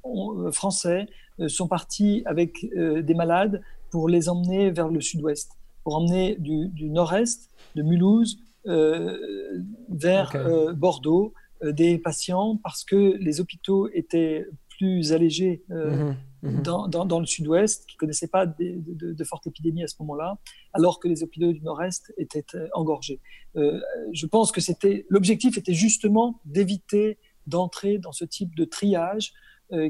[0.52, 1.08] français
[1.48, 3.62] sont partis avec des malades
[3.92, 5.52] pour les emmener vers le sud-ouest
[5.86, 11.34] pour emmener du, nord-est, de Mulhouse, euh, vers euh, Bordeaux,
[11.64, 16.64] euh, des patients parce que les hôpitaux étaient plus allégés mhm, mhm.
[16.64, 18.82] Dans, le sud-ouest, qui ne connaissaient pas de,
[19.14, 20.38] de, fortes épidémies à ce moment-là,
[20.74, 23.20] alors que les hôpitaux du nord-est étaient engorgés.
[23.56, 29.34] je pense que c'était l'objectif était justement d'éviter d'entrer dans ce type de triage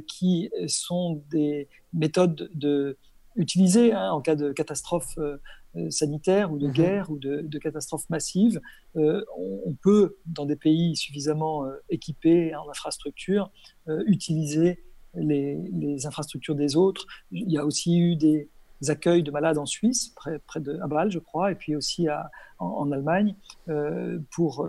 [0.08, 2.98] qui sont des méthodes de,
[3.36, 5.18] utilisées hein, en cas de catastrophe
[5.78, 6.74] euh, sanitaire ou de mhm.
[6.74, 7.50] guerre ou de,
[8.10, 8.62] massives.
[8.96, 13.52] Euh, on, peut, dans des pays suffisamment euh, équipés en infrastructures,
[14.08, 14.85] utiliser
[15.16, 17.06] les, infrastructures des autres.
[17.32, 18.50] Il y a aussi eu des
[18.88, 22.08] accueils de malades en Suisse, près, près de à Bâle, je crois, et puis aussi
[22.08, 23.36] à, en, Allemagne,
[24.32, 24.68] pour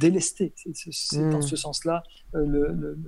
[0.00, 0.52] délester.
[0.56, 1.42] C'est dans mhm.
[1.42, 2.98] ce sens-là le,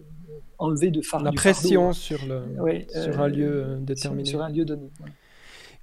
[0.58, 2.42] enlever de La pression sur, le,
[2.88, 4.24] sur un lieu déterminé.
[4.24, 4.90] Sur, un lieu donné.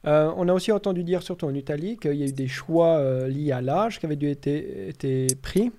[0.07, 2.97] Euh, on a aussi entendu dire, surtout en Italie, qu'il y a eu des choix
[2.97, 5.71] euh, liés à l'âge qui avaient dû être pris,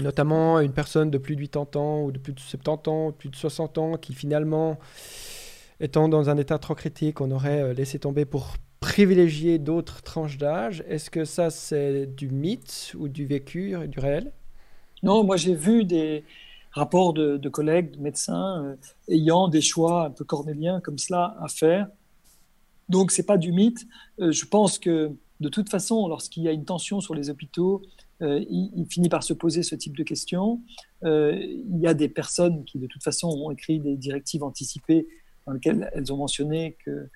[0.00, 3.28] notamment une personne de plus de 80 ans ou de plus de 70 ans, plus
[3.28, 4.78] de 60 ans, qui finalement,
[5.80, 10.38] étant dans un état trop critique, on aurait euh, laissé tomber pour privilégier d'autres tranches
[10.38, 10.84] d'âge.
[10.88, 14.32] Est-ce que ça, c'est du mythe ou du vécu, du réel?
[15.02, 16.24] Non, moi j'ai vu des
[16.72, 18.76] rapports de, collègues, de médecins,
[19.08, 21.88] ayant des choix un peu cornéliens comme cela à faire
[22.88, 23.86] donc, ce n'est pas du mythe.
[24.20, 27.82] Euh, je pense que, de toute façon, lorsqu'il y a une tension sur les hôpitaux,
[28.20, 30.62] il, finit par se poser ce type de questions.
[31.02, 35.06] il y a des personnes qui, de toute façon, ont écrit des directives anticipées
[35.46, 37.10] dans lesquelles elles ont mentionné qu'elles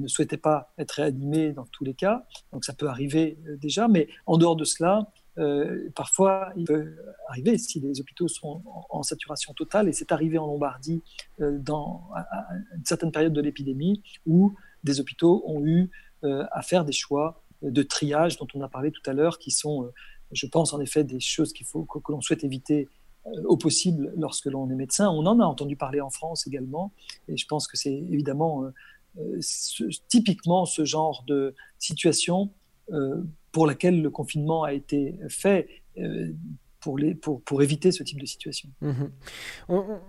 [0.00, 2.26] ne souhaitaient pas être réanimées dans tous les cas.
[2.52, 6.96] Donc ça peut arriver déjà, mais en dehors de cela, euh, parfois, il peut
[7.28, 11.02] arriver si les hôpitaux sont en, saturation totale, et c'est arrivé en Lombardie
[11.40, 15.90] euh, dans, à, une certaine période de l'épidémie, où des hôpitaux ont eu
[16.24, 19.50] euh, à faire des choix de triage dont on a parlé tout à l'heure, qui
[19.50, 19.90] sont,
[20.34, 22.88] je pense en effet, des choses qu'il faut que, l'on souhaite éviter
[23.46, 25.08] au possible lorsque l'on est médecin.
[25.08, 26.92] On en a entendu parler en France également,
[27.28, 28.64] et je pense que c'est évidemment
[30.08, 32.50] typiquement ce genre de situation
[33.54, 35.68] pour laquelle le confinement a été fait.
[35.98, 36.32] Euh,
[36.84, 38.68] pour, éviter ce type de situation.
[38.80, 39.10] Mhm.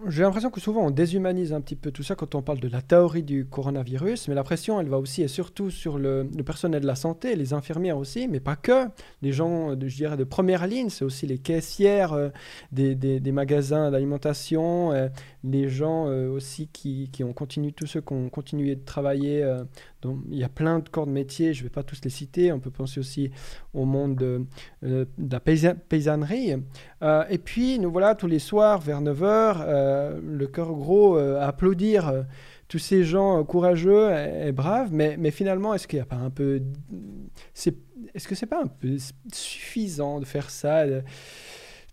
[0.08, 2.68] J'ai l'impression que souvent on déshumanise un petit peu tout ça quand on parle de
[2.68, 6.82] la théorie du coronavirus, mais la pression elle va aussi et surtout sur le, personnel
[6.82, 8.88] de la santé, les infirmières aussi, mais pas que.
[9.22, 12.30] Les gens, de, je dirais, de première ligne, c'est aussi les caissières euh,
[12.72, 15.08] des, des, magasins d'alimentation, euh,
[15.44, 19.44] les gens aussi qui, qui, ont continué, tous ceux qui ont continué de travailler
[20.30, 22.52] il y a plein de corps de métiers, je ne vais pas tous les citer.
[22.52, 23.32] On peut penser aussi
[23.74, 24.46] au monde de,
[24.84, 26.56] euh, la paysannerie.
[27.02, 31.46] Euh, et puis, nous voilà tous les soirs vers 9h, euh, le cœur gros à
[31.46, 32.26] applaudir
[32.68, 34.90] tous ces gens courageux et, braves.
[34.92, 36.62] Mais, mais finalement, est-ce qu'il n'y a pas un peu.
[38.14, 38.98] Est-ce que c'est pas un peu
[39.32, 41.04] suffisant de faire ça de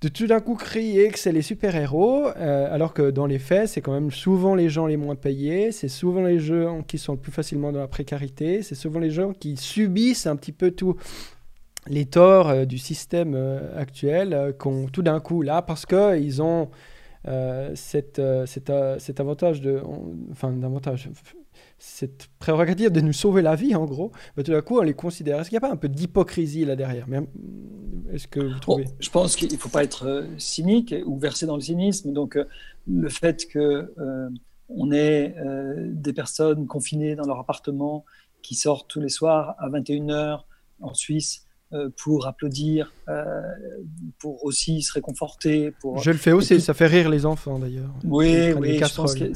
[0.08, 3.80] tout d'un coup crier que c'est les super-héros, euh, alors que dans les faits, c'est
[3.80, 7.18] quand même souvent les gens les moins payés, c'est souvent les gens qui sont le
[7.18, 10.96] plus facilement dans la précarité, c'est souvent les gens qui subissent un petit peu tous
[11.86, 16.70] les torts euh, du système euh, actuel, qu'on tout d'un coup là, parce qu'ils ont
[17.74, 19.80] cette, cet avantage de...
[20.32, 21.08] Enfin, d'avantage
[21.82, 24.94] cette prérogative de nous sauver la vie, en gros, mais tout d'un coup, on les
[24.94, 25.40] considère.
[25.40, 27.08] Est-ce qu'il n'y a pas un peu d'hypocrisie là derrière?
[28.12, 28.84] Est-ce que vous trouvez?
[29.00, 32.12] Je pense qu'il ne faut pas être euh, cynique ou verser dans le cynisme.
[32.12, 32.44] Donc, euh,
[32.86, 34.30] le fait que euh,
[34.68, 35.34] on ait
[35.88, 38.04] des personnes confinées dans leur appartement
[38.42, 40.44] qui sortent tous les soirs à 21h
[40.80, 41.46] en Suisse
[41.96, 43.40] pour applaudir, euh,
[44.18, 45.72] pour aussi se réconforter.
[45.80, 45.98] Pour...
[45.98, 47.90] Je le fais aussi, ça fait rire les enfants d'ailleurs.
[48.04, 49.32] Oui, oui, je pense que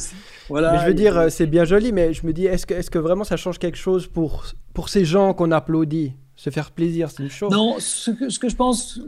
[0.48, 0.72] voilà.
[0.72, 2.98] Mais je veux dire, c'est bien joli, mais je me dis, est-ce que, est que
[2.98, 4.44] vraiment ça change quelque chose pour,
[4.74, 6.12] pour ces gens qu'on applaudit?
[6.38, 7.50] Se faire plaisir, c'est une chose.
[7.50, 9.00] Non, ce que, ce que je pense,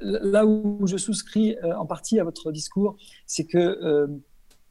[0.00, 4.08] là où je souscris euh, en partie à votre discours, c'est que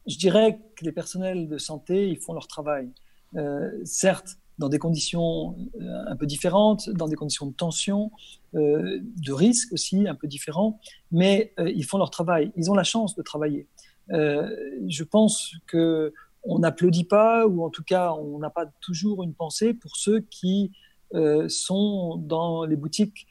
[0.05, 2.89] je dirais que les personnels de santé, ils font leur travail.
[3.85, 8.11] certes, dans des conditions euh, un peu différentes, dans des conditions de tension,
[8.53, 10.79] euh, de risque aussi un peu différents,
[11.11, 13.67] mais euh, ils font leur travail, ils ont la chance de travailler.
[14.11, 19.33] je pense que on n'applaudit pas, ou en tout cas on n'a pas toujours une
[19.33, 20.71] pensée pour ceux qui
[21.47, 23.27] sont dans les boutiques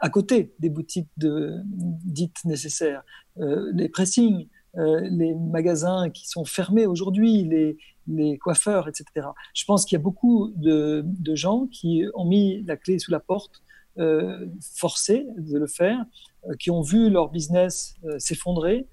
[0.00, 3.02] à côté des boutiques dites nécessaires,
[3.36, 9.28] les pressings, les magasins qui sont fermés aujourd'hui, les, les coiffeurs, etc.
[9.54, 13.20] Je pense qu'il y a beaucoup de, gens qui ont mis la clé sous la
[13.20, 13.62] porte,
[13.98, 16.04] euh, forcés de le faire,
[16.48, 18.86] euh, qui ont vu leur business euh, s'effondrer,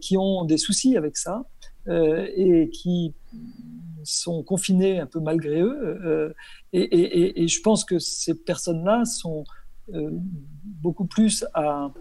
[0.00, 1.44] qui ont des soucis avec ça
[1.88, 3.12] et qui
[4.04, 6.32] sont confinés un peu malgré eux.
[6.72, 9.42] Et, je pense que ces personnes-là sont
[10.62, 11.92] beaucoup plus à,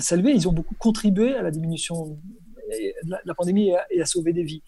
[0.00, 0.32] saluer.
[0.32, 2.18] Ils ont beaucoup contribué à la diminution
[3.04, 4.64] de la, pandémie et à sauver des vies.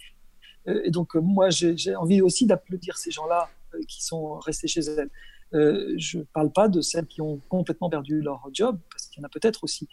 [0.69, 4.69] Euh, et donc, euh, moi, j'ai envie aussi d'applaudir ces gens-là euh, qui sont restés
[4.69, 5.11] chez elles.
[5.53, 9.25] je ne parle pas de celles qui ont complètement perdu leur job, parce qu'il y
[9.25, 9.87] en a peut-être aussi.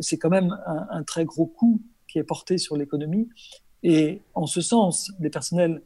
[0.00, 3.28] c'est quand même un, très gros coût qui est porté sur l'économie.
[3.82, 5.82] Et en ce sens, les personnels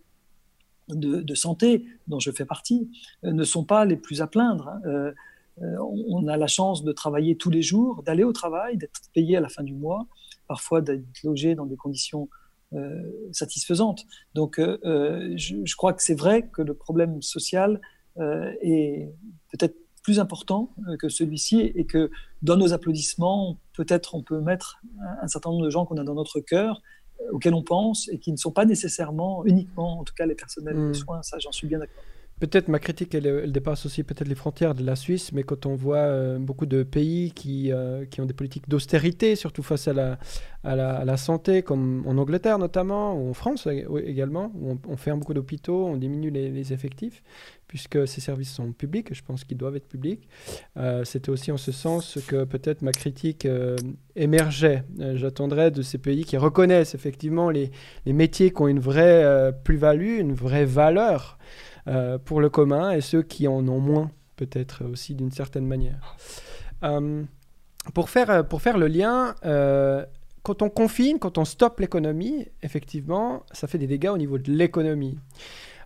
[0.88, 2.88] de, santé, dont je fais partie,
[3.24, 4.68] ne sont pas les plus à plaindre.
[4.68, 5.12] Hein.
[5.60, 9.40] on a la chance de travailler tous les jours, d'aller au travail, d'être payé à
[9.40, 10.06] la fin du mois,
[10.46, 12.28] parfois d'être logé dans des conditions
[13.32, 14.04] satisfaisante.
[14.34, 17.80] Donc, euh, euh, je, crois que c'est vrai que le problème social
[18.62, 19.12] est
[19.52, 24.80] peut-être plus important que celui-ci et que dans nos applaudissements, peut-être on peut mettre
[25.20, 26.80] un, certain nombre de gens qu'on a dans notre cœur,
[27.32, 30.76] auxquels on pense et qui ne sont pas nécessairement uniquement, en tout cas, les personnels
[30.76, 30.94] de mmh.
[30.94, 31.22] soins.
[31.22, 32.02] Ça, j'en suis bien d'accord.
[32.38, 35.74] Peut-être ma critique, elle, dépasse aussi peut-être les frontières de la Suisse, mais quand on
[35.74, 39.94] voit euh, beaucoup de pays qui, euh, qui ont des politiques d'austérité, surtout face à
[39.94, 40.18] la,
[40.62, 43.66] à la, santé, comme en Angleterre notamment, ou en France
[44.04, 47.22] également, où on, ferme beaucoup d'hôpitaux, on diminue les, effectifs,
[47.68, 50.28] puisque ces services sont publics, je pense qu'ils doivent être publics.
[50.76, 53.48] Euh, c'était aussi en ce sens que peut-être ma critique
[54.14, 54.84] émergeait.
[55.14, 57.70] J'attendrais de ces pays qui reconnaissent effectivement les,
[58.04, 61.38] les métiers qui ont une vraie plus-value, une vraie valeur.
[61.88, 66.16] Euh, pour le commun et ceux qui en ont moins, peut-être aussi d'une certaine manière.
[66.82, 67.22] Euh,
[67.94, 69.34] pour, faire, pour faire le lien,
[70.42, 74.50] quand on confine, quand on stoppe l'économie, effectivement, ça fait des dégâts au niveau de
[74.50, 75.18] l'économie.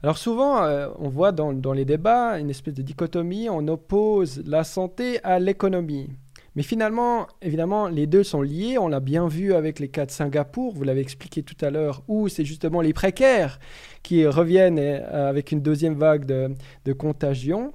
[0.02, 0.66] Alors souvent,
[0.98, 5.38] on voit dans, dans, les débats une espèce de dichotomie, on oppose la santé à
[5.38, 6.08] l'économie.
[6.56, 8.76] Mais finalement, évidemment, les deux sont liés.
[8.78, 12.02] On l'a bien vu avec les cas de Singapour, vous l'avez expliqué tout à l'heure,
[12.08, 13.60] où c'est justement les précaires
[14.02, 17.72] qui reviennent euh, avec une deuxième vague de, contagion.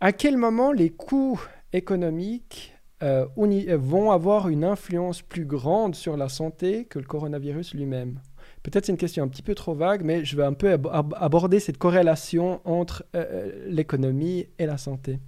[0.00, 1.40] À quel moment les coûts
[1.72, 8.18] économiques euh, vont avoir une influence plus grande sur la santé que le coronavirus lui-même?
[8.62, 10.76] Peut-être c'est une question un petit peu trop vague, mais je vais un peu
[11.16, 15.20] aborder cette corrélation entre euh, l'économie et la santé.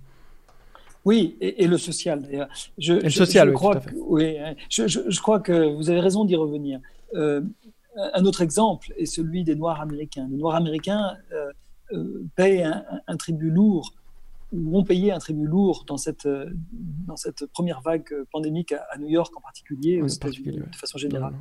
[1.05, 2.49] Oui, et, le social d'ailleurs.
[2.79, 6.37] Je, le social, je, crois Que, oui, hein, je, crois que vous avez raison d'y
[6.37, 6.81] revenir.
[7.15, 7.41] Euh,
[8.15, 10.29] un autre exemple est celui des Noirs américains.
[10.31, 11.53] Les Noirs américains euh,
[11.93, 12.65] euh payent
[13.07, 13.93] un, tribut lourd,
[14.53, 16.29] ou ont payé un tribut lourd dans cette,
[17.07, 21.35] dans cette première vague pandémique à, New York en particulier, aux États-Unis de façon générale.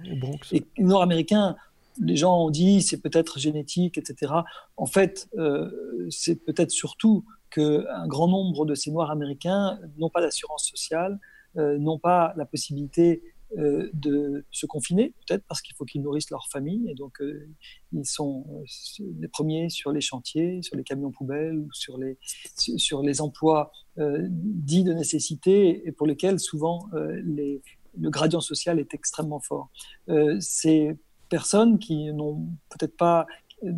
[0.51, 1.55] et les Noirs américains,
[1.99, 4.33] les gens ont dit c'est peut-être génétique, etc.
[4.75, 5.29] En fait,
[6.09, 11.19] c'est peut-être surtout qu'un grand nombre de ces Noirs américains n'ont pas d'assurance sociale,
[11.57, 13.21] euh, n'ont pas la possibilité
[13.57, 17.49] euh, de se confiner, peut-être parce qu'il faut qu'ils nourrissent leur famille, et donc euh,
[17.91, 18.45] ils sont
[19.19, 22.17] les premiers sur les chantiers, sur les camions poubelles, ou sur les,
[22.55, 29.41] sur les emplois dits de nécessité, et pour lesquels souvent le gradient social est extrêmement
[29.41, 29.69] fort.
[30.39, 30.95] ces
[31.27, 33.27] personnes qui n'ont peut-être pas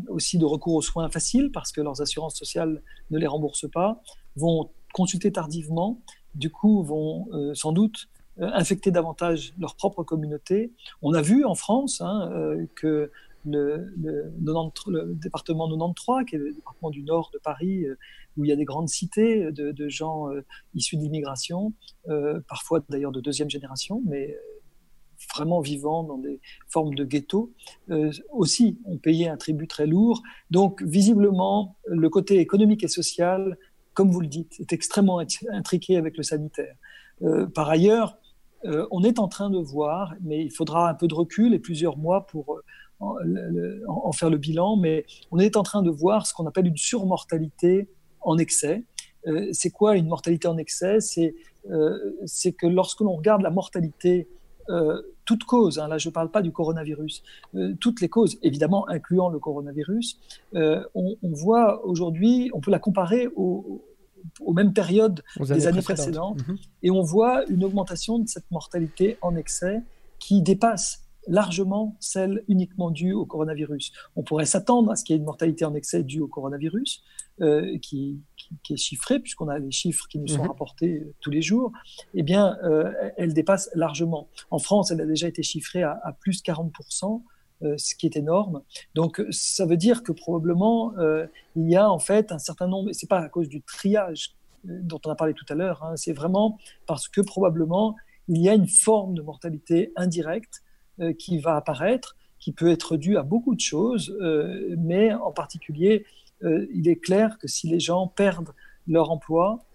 [0.08, 4.02] aussi de recours aux soins faciles parce que leurs assurances sociales ne les remboursent pas,
[4.36, 6.02] vont consulter tardivement,
[6.36, 8.08] du coup vont euh, sans doute
[8.40, 10.72] euh, infecter davantage leur propre communauté.
[11.02, 13.12] On a vu en France hein, euh, que
[13.46, 13.92] le,
[15.16, 17.86] département 93, qui est le département du nord de Paris,
[18.38, 20.30] où il y a des grandes cités de, de gens
[20.74, 21.74] issus d'immigration,
[22.48, 24.34] parfois d'ailleurs de deuxième génération, mais
[25.34, 27.52] vraiment vivant dans des formes de ghetto,
[27.90, 30.22] euh, aussi ont payé un tribut très lourd.
[30.52, 33.58] Donc, visiblement, le côté économique et social,
[33.94, 36.76] comme vous le dites, est extrêmement intriqué avec le sanitaire.
[37.24, 38.18] Euh, par ailleurs,
[38.66, 41.60] euh, on est en train de voir, mais il faudra un peu de recul et
[41.60, 42.62] plusieurs mois pour
[43.00, 46.78] en faire le bilan, mais on est en train de voir ce qu'on appelle une
[46.78, 47.90] surmortalité
[48.22, 48.86] en excès.
[49.52, 51.02] c'est quoi une mortalité en excès?
[51.02, 54.30] C'est que lorsque l'on regarde la mortalité
[54.70, 57.24] euh, toutes causes, hein, là je ne parle pas du coronavirus,
[57.56, 60.20] euh, toutes les causes, évidemment incluant le coronavirus,
[60.56, 63.84] euh, on, voit aujourd'hui, on peut la comparer aux,
[64.54, 66.58] mêmes périodes des années, précédentes, mhm.
[66.84, 69.82] et on voit une augmentation de cette mortalité en excès
[70.20, 73.92] qui dépasse largement celle uniquement due au coronavirus.
[74.16, 77.04] On pourrait s'attendre à ce qu'il y ait une mortalité en excès due au coronavirus,
[77.42, 78.22] euh, qui,
[78.64, 80.50] qui, est chiffrée, puisqu'on a les chiffres qui nous sont mhm.
[80.50, 81.72] rapportés euh, tous les jours,
[82.14, 84.28] eh bien, euh, elle dépasse largement.
[84.52, 87.24] En France, elle a déjà été chiffrée à, à plus 40%,
[87.64, 88.62] euh, ce qui est énorme.
[88.94, 90.94] Donc, ça veut dire que probablement,
[91.56, 94.36] il y a en fait un certain nombre, et c'est pas à cause du triage
[94.64, 97.96] dont on a parlé tout à l'heure, hein, c'est vraiment parce que probablement,
[98.30, 100.64] il y a une forme de mortalité indirecte
[101.20, 104.16] qui va apparaître, qui peut être dû à beaucoup de choses,
[104.78, 106.06] mais en particulier,
[106.44, 108.54] euh, il est clair que si les gens perdent
[108.88, 109.66] leur emploi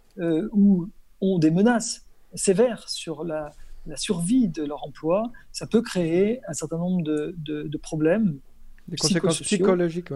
[0.53, 0.89] ou
[1.21, 2.05] ont des menaces
[2.35, 3.53] sévères sur la,
[3.95, 8.41] survie de leur emploi, ça peut créer un certain nombre de, problèmes.
[8.89, 10.09] Des conséquences psychologiques,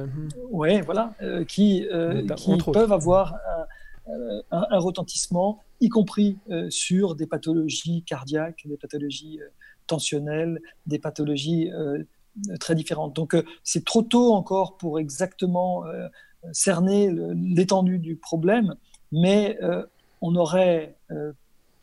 [0.51, 0.81] oui.
[0.81, 1.15] voilà,
[1.47, 1.87] qui,
[2.37, 3.37] qui peuvent avoir
[4.51, 6.39] un, un, retentissement, y compris
[6.69, 9.39] sur des pathologies cardiaques, des pathologies
[9.87, 11.71] tensionnelles, des pathologies
[12.51, 13.15] euh, très différentes.
[13.15, 16.09] Donc euh, c'est trop tôt encore pour exactement euh,
[16.53, 18.75] cerner l'étendue du problème,
[19.13, 19.59] mais
[20.21, 20.97] on aurait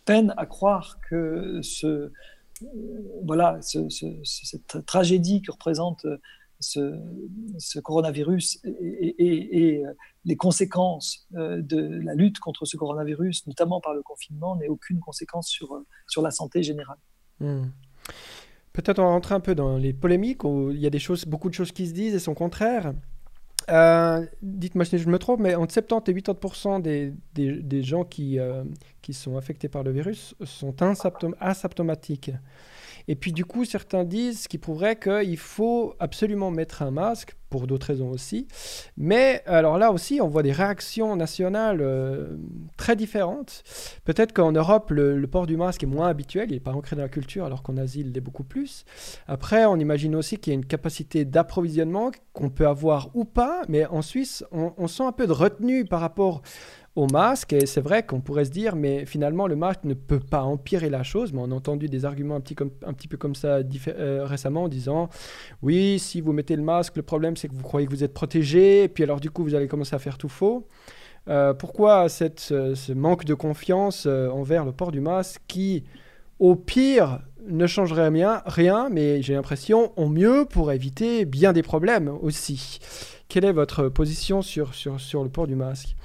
[0.06, 2.12] peine à croire que ce,
[3.24, 6.06] voilà, cette tragédie que représente
[6.60, 9.84] ce, coronavirus et,
[10.26, 15.48] les conséquences de la lutte contre ce coronavirus, notamment par le confinement, n'aient aucune conséquence
[15.48, 16.98] sur, sur la santé générale.
[17.40, 17.68] Hmm.
[18.74, 21.26] Peut-être on va rentrer un peu dans les polémiques où il y a des choses,
[21.26, 22.94] beaucoup de choses qui se disent et sont contraires.
[23.70, 28.40] Euh, dites-moi si je me trompe, mais entre 70 et 80% des, des, gens qui,
[28.40, 28.64] euh,
[29.02, 30.76] qui sont affectés par le virus sont
[31.40, 32.32] asymptomatiques.
[33.08, 37.36] Et puis du coup, certains disent, ce qui prouverait qu'il faut absolument mettre un masque,
[37.50, 38.48] pour d'autres raisons aussi.
[38.98, 42.38] Mais alors là aussi, on voit des réactions nationales euh,
[42.78, 43.64] très différentes.
[44.06, 47.02] Peut-être qu'en Europe, le, port du masque est moins habituel, il n'est pas ancré dans
[47.02, 48.86] la culture, alors qu'en Asie, il l'est beaucoup plus.
[49.28, 53.62] Après, on imagine aussi qu'il y a une capacité d'approvisionnement qu'on peut avoir ou pas,
[53.68, 56.42] mais en Suisse, on, on, sent un peu de retenue par rapport
[56.96, 57.54] au masque.
[57.54, 60.90] Et c'est vrai qu'on pourrait se dire, mais finalement, le masque ne peut pas empirer
[60.90, 61.34] la chose.
[61.34, 64.64] Mais on a entendu des arguments un petit, un petit peu comme ça euh, récemment
[64.64, 65.10] en disant,
[65.62, 68.14] oui, si vous mettez le masque, le problème c'est que vous croyez que vous êtes
[68.14, 70.68] protégé, et puis alors du coup, vous allez commencer à faire tout faux.
[71.28, 75.84] Euh, pourquoi ce, manque de confiance euh, envers le port du masque qui,
[76.40, 81.62] au pire, ne changerait rien, rien mais j'ai l'impression, au mieux pour éviter bien des
[81.62, 82.80] problèmes aussi
[83.28, 85.96] Quelle est votre position sur, sur, sur le port du masque?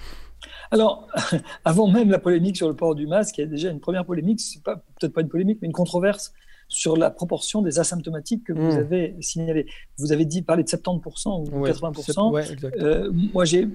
[0.71, 1.09] Alors,
[1.65, 4.05] avant même la polémique sur le port du masque, il y a déjà une première
[4.05, 6.33] polémique, peut-être pas une polémique, mais une controverse
[6.69, 8.79] sur la proportion des asymptomatiques que vous hmm.
[8.79, 9.67] avez signalé.
[9.99, 12.81] Vous avez dit parler de 70% ou 80%.
[12.81, 13.69] Euh, moi, j'ai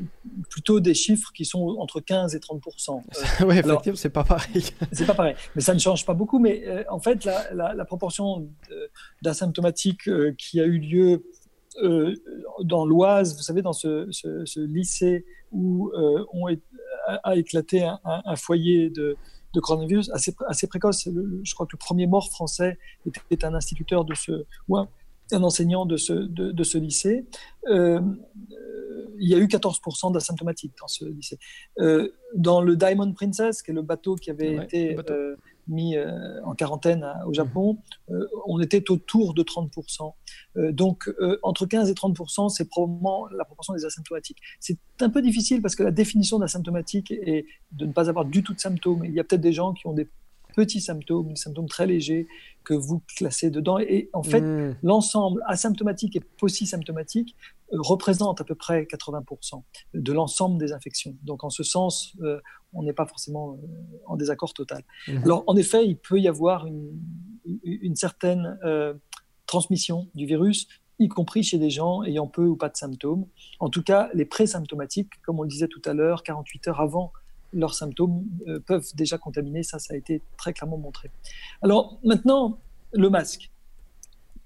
[0.50, 3.02] plutôt des chiffres qui sont entre 15 et 30%.
[3.46, 4.66] oui, effectivement, c'est pas pareil.
[4.92, 6.40] c'est pas pareil, mais ça ne change pas beaucoup.
[6.40, 8.48] Mais euh, en fait, la, proportion
[9.22, 11.24] d'asymptomatiques euh, qui a eu lieu
[12.64, 15.92] dans l'Oise, vous savez, dans ce, lycée où
[16.34, 16.48] ont,
[17.24, 19.18] a, éclaté un foyer de,
[19.54, 21.06] de coronavirus assez, assez précoce.
[21.06, 22.78] je crois que le premier mort français
[23.32, 24.88] était, un instituteur de ce, ou un,
[25.32, 27.26] enseignant de ce, de, ce lycée.
[27.68, 28.00] Euh,
[29.20, 31.38] il y a eu 14% d'asymptomatiques dans ce lycée.
[31.80, 35.36] Euh, dans le Diamond Princess, qui est le bateau qui avait été euh,
[35.70, 37.78] mis euh, en quarantaine au Japon,
[38.10, 38.16] mhm.
[38.16, 40.14] euh, on était autour de 30%.
[40.58, 41.10] Euh, donc,
[41.44, 44.40] entre 15 et 30%, c'est probablement la proportion des asymptomatiques.
[44.60, 48.44] C'est un peu difficile parce que la définition d'asymptomatique est de ne pas avoir du
[48.44, 49.06] tout de symptômes.
[49.06, 50.10] Il y a peut-être des gens qui ont des
[50.56, 52.28] petits symptômes, des symptômes très légers
[52.64, 53.80] que vous classez dedans.
[53.80, 54.78] Et en fait, mmh.
[54.84, 57.36] l'ensemble asymptomatique et post-symptomatique
[57.72, 59.64] représente à peu près 80%
[59.94, 61.16] de l'ensemble des infections.
[61.24, 62.40] Donc en ce sens, euh,
[62.74, 63.68] on n'est pas forcément euh,
[64.08, 64.84] en désaccord total.
[65.08, 65.24] Mmh.
[65.24, 67.00] Alors en effet, il peut y avoir une,
[67.64, 68.58] une certaine
[69.46, 70.68] transmission du virus
[71.00, 73.26] y compris chez des gens ayant peu ou pas de symptômes.
[73.60, 77.12] En tout cas, les présymptomatiques, comme on le disait tout à l'heure, 48 heures avant
[77.52, 79.64] leurs symptômes euh, peuvent déjà contaminer.
[79.64, 81.10] Ça, ça a été très clairement montré.
[81.62, 82.60] Alors maintenant,
[82.92, 83.50] le masque.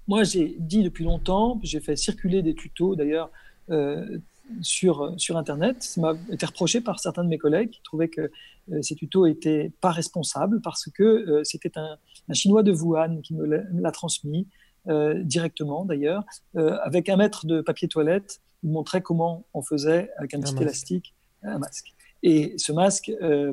[0.08, 3.30] Moi, j'ai dit depuis longtemps, j'ai fait circuler des tutos d'ailleurs
[3.70, 4.18] euh,
[4.60, 5.82] sur, sur Internet.
[5.82, 8.30] Ça m'a été reproché par certains de mes collègues qui trouvaient que
[8.72, 11.96] euh, ces tutos n'étaient pas responsables parce que c'était un,
[12.32, 14.48] Chinois de Wuhan qui me l'a transmis
[15.22, 16.24] directement d'ailleurs,
[16.54, 18.42] avec un mètre de papier toilette.
[18.62, 21.94] Il montrait comment on faisait avec un petit élastique un masque.
[22.26, 23.52] Et ce masque, euh,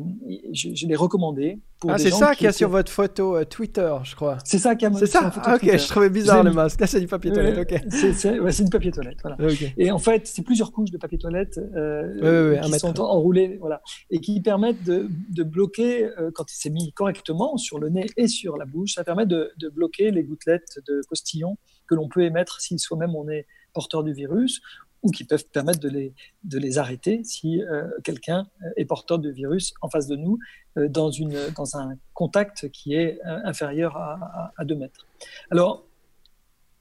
[0.54, 1.60] je, l'ai recommé.
[1.90, 4.38] ah, c'est ça qu'il y a sur votre photo euh, Twitter, je crois.
[4.46, 6.80] C'est ça qui a C'est ça ah, Ok, je trouvais bizarre le masque.
[6.82, 7.82] Ah, c'est du papier toilette, ok.
[7.90, 9.36] C'est du papier toilette, voilà.
[9.78, 14.22] Et en fait, c'est plusieurs couches de papier toilette euh, qui sont enroulées, voilà, et
[14.22, 18.56] qui permettent de, de bloquer, quand il s'est mis correctement sur le nez et sur
[18.56, 21.58] la bouche, ça permet de, de bloquer les gouttelettes de postillon
[21.88, 24.62] que l'on peut émettre si soi-même on est porteur du virus
[25.04, 29.30] ou qui peuvent permettre de les, de les arrêter si euh, quelqu'un est porteur de
[29.30, 30.38] virus en face de nous
[30.78, 35.08] euh, dans, une, dans un contact qui est euh, inférieur à, à, 2 mètres.
[35.50, 35.86] Alors,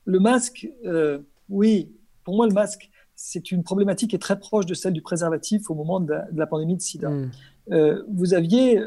[0.05, 0.69] le masque,
[1.49, 1.93] oui,
[2.25, 5.71] pour moi, le masque, c'est une problématique qui est très proche de celle du préservatif
[5.71, 7.11] au moment de la, pandémie de sida.
[7.11, 7.31] Hmm.
[8.09, 8.83] vous aviez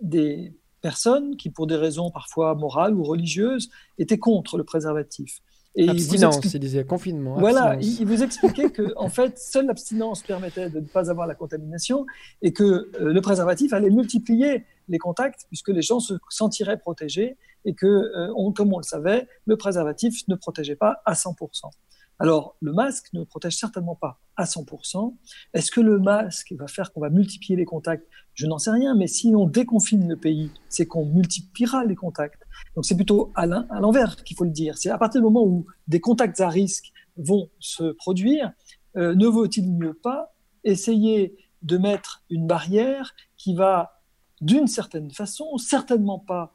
[0.00, 5.42] des personnes qui, pour des raisons parfois morales ou religieuses, étaient contre le préservatif.
[5.76, 7.38] Et abstinence, il, disait confinement.
[7.38, 11.34] Voilà, il, vous expliquait que en fait, seule l'abstinence permettait de ne pas avoir la
[11.34, 12.06] contamination
[12.40, 17.36] et que euh, le préservatif allait multiplier les contacts puisque les gens se sentiraient protégés
[17.66, 21.70] et que, euh, on, comme on le savait, le préservatif ne protégeait pas à 100%.
[22.18, 25.14] Alors, le masque ne protège certainement pas à 100%.
[25.52, 28.06] Est-ce que le masque va faire qu'on va multiplier les contacts?
[28.34, 32.42] Je n'en sais rien, mais si on déconfine le pays, c'est qu'on multipliera les contacts.
[32.74, 34.78] Donc, c'est plutôt à l'envers qu'il faut le dire.
[34.78, 38.52] C'est à partir du moment où des contacts à risque vont se produire,
[38.96, 44.00] euh, ne vaut-il mieux pas essayer de mettre une barrière qui va,
[44.40, 46.52] d'une certaine façon, certainement pas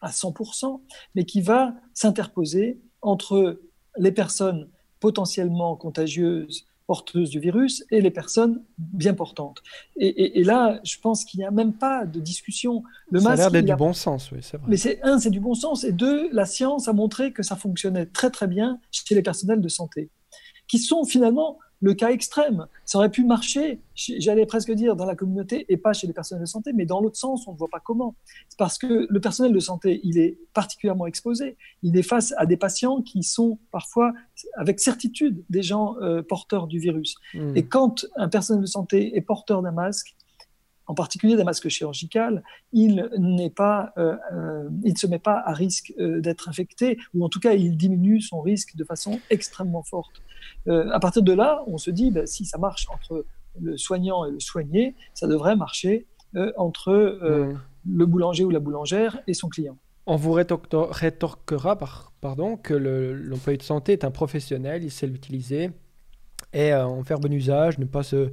[0.00, 0.80] à 100%,
[1.14, 3.60] mais qui va s'interposer entre
[3.98, 4.68] les personnes
[5.00, 9.62] potentiellement contagieuses porteuses du virus et les personnes bien portantes.
[9.98, 12.82] Et, là, je pense qu'il n'y a même pas de discussion.
[13.10, 14.66] Le ça a l'air d'être du bon sens, oui, c'est vrai.
[14.70, 17.56] Mais c'est un, c'est du bon sens, et deux, la science a montré que ça
[17.56, 20.08] fonctionnait très très bien chez les personnels de santé,
[20.66, 22.66] qui sont finalement le cas extrême.
[22.84, 26.42] Ça aurait pu marcher, j'allais presque dire, dans la communauté et pas chez les personnels
[26.42, 28.14] de santé, mais dans l'autre sens, on ne voit pas comment.
[28.48, 31.56] C'est parce que le personnel de santé, il est particulièrement exposé.
[31.82, 34.12] Il est face à des patients qui sont parfois,
[34.54, 37.14] avec certitude, des gens euh, porteurs du virus.
[37.34, 37.56] Hmm.
[37.56, 40.14] Et quand un personnel de santé est porteur d'un masque,
[40.86, 45.42] en particulier d'un masque chirurgical, il n'est pas, euh, euh, il ne se met pas
[45.44, 49.82] à risque d'être infecté, ou en tout cas, il diminue son risque de façon extrêmement
[49.82, 50.22] forte.
[50.68, 53.24] Euh, à partir de là, on se dit, ben, si ça marche entre
[53.60, 56.06] le soignant et le soigné, ça devrait marcher
[56.58, 57.58] entre mmh.
[57.90, 59.78] le boulanger ou la boulangère et son client.
[60.06, 61.78] On vous rétorquera
[62.20, 65.70] pardon, que l'employé de santé est un professionnel, il sait l'utiliser
[66.52, 68.30] et en faire bon usage, ne pas se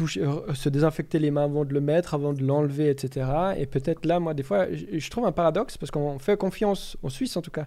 [0.00, 3.26] euh, se désinfecter les mains avant de le mettre, avant de l'enlever, etc.
[3.56, 7.08] Et peut-être là, moi, des fois, je, trouve un paradoxe parce qu'on fait confiance, en
[7.08, 7.66] Suisse en tout cas,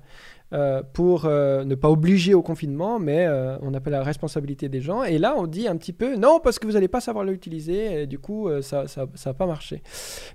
[0.53, 4.81] euh, pour euh, ne pas obliger au confinement, mais euh, on appelle la responsabilité des
[4.81, 5.03] gens.
[5.03, 8.03] Et là, on dit un petit peu non, parce que vous n'allez pas savoir l'utiliser,
[8.03, 9.81] et du coup, ça n'a ça, pas marché.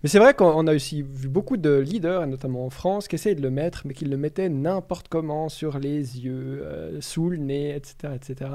[0.03, 3.37] Mais c'est vrai qu'on a aussi vu beaucoup de leaders, notamment en France, qui essayaient
[3.37, 6.65] de le mettre, mais qui le mettaient n'importe comment sur les yeux,
[6.99, 8.15] sous le nez, etc.
[8.17, 8.51] etc.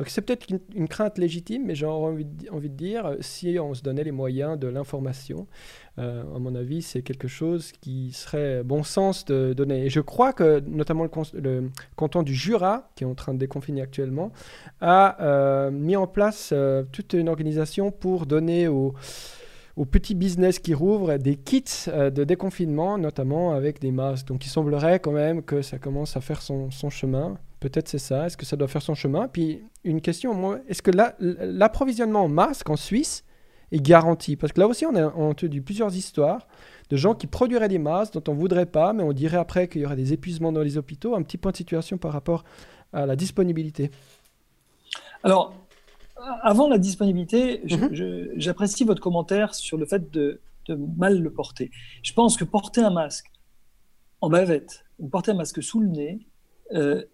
[0.00, 3.82] Donc c'est peut-être une, crainte légitime, mais j'ai envie, envie de dire, si on se
[3.82, 5.46] donnait les moyens de l'information,
[5.98, 9.86] à mon avis, c'est quelque chose qui serait bon sens de donner.
[9.86, 13.82] Et je crois que notamment le, canton du Jura, qui est en train de déconfiner
[13.82, 14.30] actuellement,
[14.80, 18.94] a euh, mis en place euh, toute une organisation pour donner aux,
[19.90, 24.28] petits business qui rouvrent des kits de déconfinement, notamment avec des masques.
[24.28, 27.36] Donc il semblerait quand même que ça commence à faire son, chemin.
[27.60, 28.26] Peut-être c'est ça.
[28.26, 29.28] Est-ce que ça doit faire son chemin?
[29.28, 33.22] Puis une question, est-ce que l'approvisionnement en masques en Suisse
[33.72, 34.36] est garantie.
[34.36, 36.46] Parce que là aussi, on a entendu plusieurs histoires
[36.90, 39.68] de gens qui produiraient des masques dont on ne voudrait pas, mais on dirait après
[39.68, 41.14] qu'il y aurait des épuisements dans les hôpitaux.
[41.14, 42.44] Un petit point de situation par rapport
[42.92, 43.90] à la disponibilité.
[45.22, 45.54] Alors,
[46.42, 48.30] avant la disponibilité, mhm.
[48.36, 50.40] j'apprécie votre commentaire sur le fait de,
[50.96, 51.70] mal le porter.
[52.02, 53.26] Je pense que porter un masque
[54.20, 56.26] en bavette ou porter un masque sous le nez,
[56.72, 57.04] euh,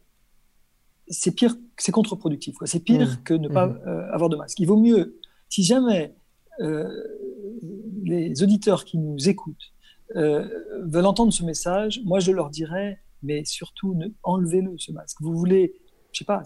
[1.09, 2.57] c'est pire, c'est contre-productif.
[2.65, 3.23] C'est pire mhm.
[3.25, 3.81] que ne pas mhm.
[3.87, 4.59] euh, avoir de masque.
[4.61, 6.15] Il vaut mieux, si jamais
[6.59, 9.73] les auditeurs qui nous écoutent
[10.17, 10.47] euh,
[10.83, 15.19] veulent entendre ce message, moi je leur dirais, mais surtout, enlevez-le ce masque.
[15.21, 15.75] Vous voulez,
[16.13, 16.43] je sais pas,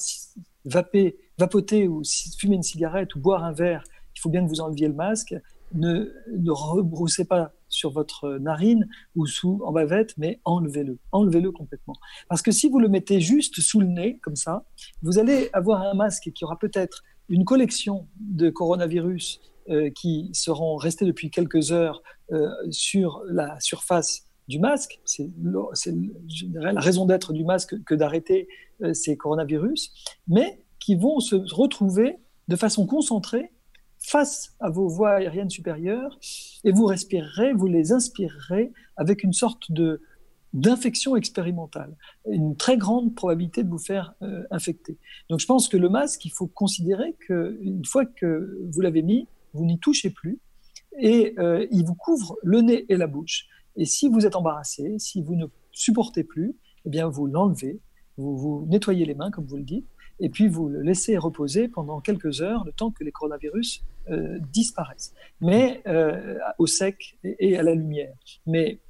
[0.65, 2.03] vaper, vapoter ou
[2.39, 3.83] fumer une cigarette ou boire un verre,
[4.15, 5.35] il faut bien que vous enleviez le masque.
[5.75, 11.97] Ne, ne rebroussez pas sur votre narine ou sous en bavette, mais enlevez-le, enlevez-le complètement.
[12.29, 14.65] Parce que si vous le mettez juste sous le nez, comme ça,
[15.03, 20.77] vous allez avoir un masque qui aura peut-être une collection de coronavirus euh, qui seront
[20.77, 22.01] restés depuis quelques heures
[22.31, 25.01] euh, sur la surface du masque.
[25.05, 25.29] C'est
[26.53, 28.47] la raison d'être du masque que d'arrêter
[28.83, 29.93] euh, ces coronavirus,
[30.29, 33.51] mais qui vont se retrouver de façon concentrée
[33.99, 36.17] face à vos voies aériennes supérieures
[36.63, 40.01] et vous respirerez, vous les inspirerez avec une sorte de
[40.53, 41.97] d'infection expérimentale,
[42.31, 44.15] une très grande probabilité de vous faire
[44.51, 44.97] infecter.
[45.29, 49.29] Donc je pense que le masque, il faut considérer qu'une fois que vous l'avez mis,
[49.57, 50.39] vous n'y touchez plus,
[50.99, 53.47] et euh, il vous couvre le nez et la bouche.
[53.77, 57.81] Et si vous êtes embarrassé, si vous ne supportez plus, eh bien vous l'enlevez,
[58.17, 59.87] vous nettoyez les mains, comme vous le dites,
[60.21, 64.39] et puis vous le laissez reposer pendant quelques heures, le temps que les coronavirus euh,
[64.53, 68.15] disparaissent, mais euh, au sec et, à la lumière.
[68.47, 68.81] Mais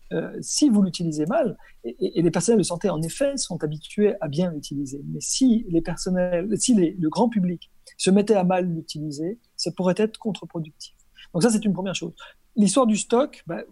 [0.40, 4.50] si vous l'utilisez mal, et, les personnels de santé en effet sont habitués à bien
[4.52, 9.70] l'utiliser, mais si les personnels, si le grand public se mettait à mal l'utiliser, ça
[9.72, 10.94] pourrait être contre-productif.
[11.32, 12.12] Donc ça, c'est une première chose.
[12.54, 13.62] L'histoire du stock, ben,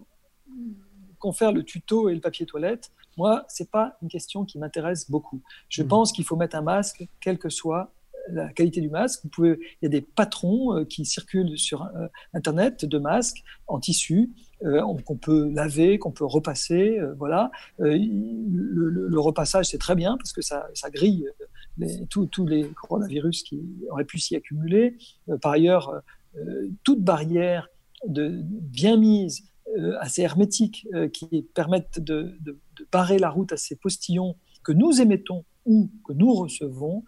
[1.19, 5.09] qu'on fait le tuto et le papier toilette, moi, c'est pas une question qui m'intéresse
[5.09, 5.41] beaucoup.
[5.69, 5.87] Je mmh.
[5.87, 7.93] pense qu'il faut mettre un masque, quelle que soit
[8.29, 9.21] la qualité du masque.
[9.23, 13.43] Vous pouvez, il y a des patrons euh, qui circulent sur euh, Internet de masques
[13.67, 16.99] en tissu euh, qu'on peut laver, qu'on peut repasser.
[17.17, 17.51] voilà.
[17.79, 21.27] Le, repassage, c'est très bien parce que ça, grille
[22.09, 24.97] tous les coronavirus qui auraient pu s'y accumuler.
[25.29, 26.01] Euh, par ailleurs,
[26.37, 27.69] euh, toute barrière
[28.07, 29.43] de, bien mise,
[29.77, 32.57] euh, assez hermétique, qui permettent de, de,
[32.91, 37.03] barrer la route à ces postillons que nous émettons ou que nous recevons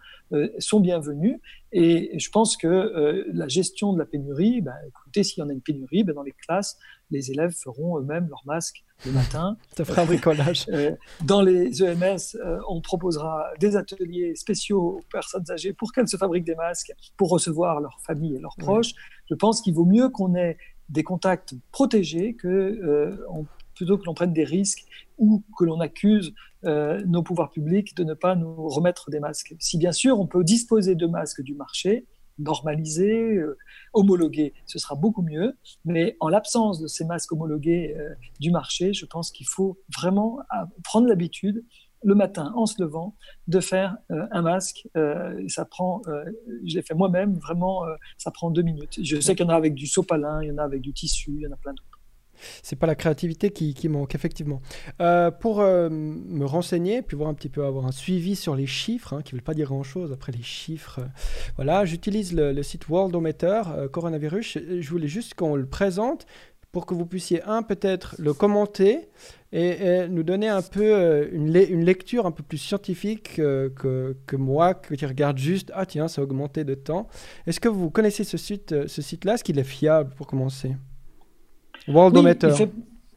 [0.58, 1.38] sont bienvenus.
[1.72, 5.52] Et je pense que la gestion de la pénurie, ben, écoutez, s'il y en a
[5.52, 6.78] une pénurie, ben, dans les classes,
[7.10, 9.56] les élèves feront eux-mêmes leur masque le matin.
[9.76, 10.66] Ça fera un bricolage.
[10.68, 10.94] Euh,
[11.24, 16.16] dans les EMS, euh, on proposera des ateliers spéciaux aux personnes âgées pour qu'elles se
[16.16, 18.92] fabriquent des masques pour recevoir leurs familles et leurs proches.
[19.30, 20.56] Je pense qu'il vaut mieux qu'on ait
[20.88, 23.16] des contacts protégés que euh,
[23.74, 24.84] plutôt que l'on prenne des risques
[25.18, 26.34] ou que l'on accuse
[26.64, 29.54] nos pouvoirs publics de ne pas nous remettre des masques.
[29.60, 32.04] Si bien sûr on peut disposer de masques du marché,
[32.38, 33.56] normalisé, euh,
[33.92, 35.56] homologué, ce sera beaucoup mieux.
[35.84, 40.38] Mais en l'absence de ces masques homologués euh, du marché, je pense qu'il faut vraiment
[40.40, 41.64] euh, prendre l'habitude
[42.04, 43.16] le matin en se levant
[43.48, 44.86] de faire un masque.
[45.48, 46.00] ça prend,
[46.64, 47.82] je l'ai fait moi-même, vraiment,
[48.18, 49.00] ça prend deux minutes.
[49.02, 50.92] Je sais qu'il y en a avec du sopalin, il y en a avec du
[50.92, 51.87] tissu, il y en a plein d'autres.
[52.62, 54.60] C'est pas la créativité qui, qui manque, effectivement.
[55.00, 58.66] Euh, pour euh, me renseigner, puis voir un petit peu, avoir un suivi sur les
[58.66, 61.00] chiffres, hein, qui ne veulent pas dire grand-chose après les chiffres,
[61.56, 63.62] voilà, j'utilise le, site Worldometer,
[63.92, 64.58] coronavirus.
[64.80, 66.26] Je voulais juste qu'on le présente
[66.72, 69.08] pour que vous puissiez, un, peut-être le commenter
[69.52, 71.50] et, nous donner un peu euh, une,
[71.84, 73.72] lecture un peu plus scientifique que,
[74.26, 77.08] que, moi, qui regarde juste, ah tiens, ça a augmenté de temps.
[77.46, 79.34] Est-ce que vous connaissez ce site, euh, ce site-là?
[79.34, 80.76] Est-ce qu'il est fiable pour commencer?
[81.86, 82.68] Worldometer.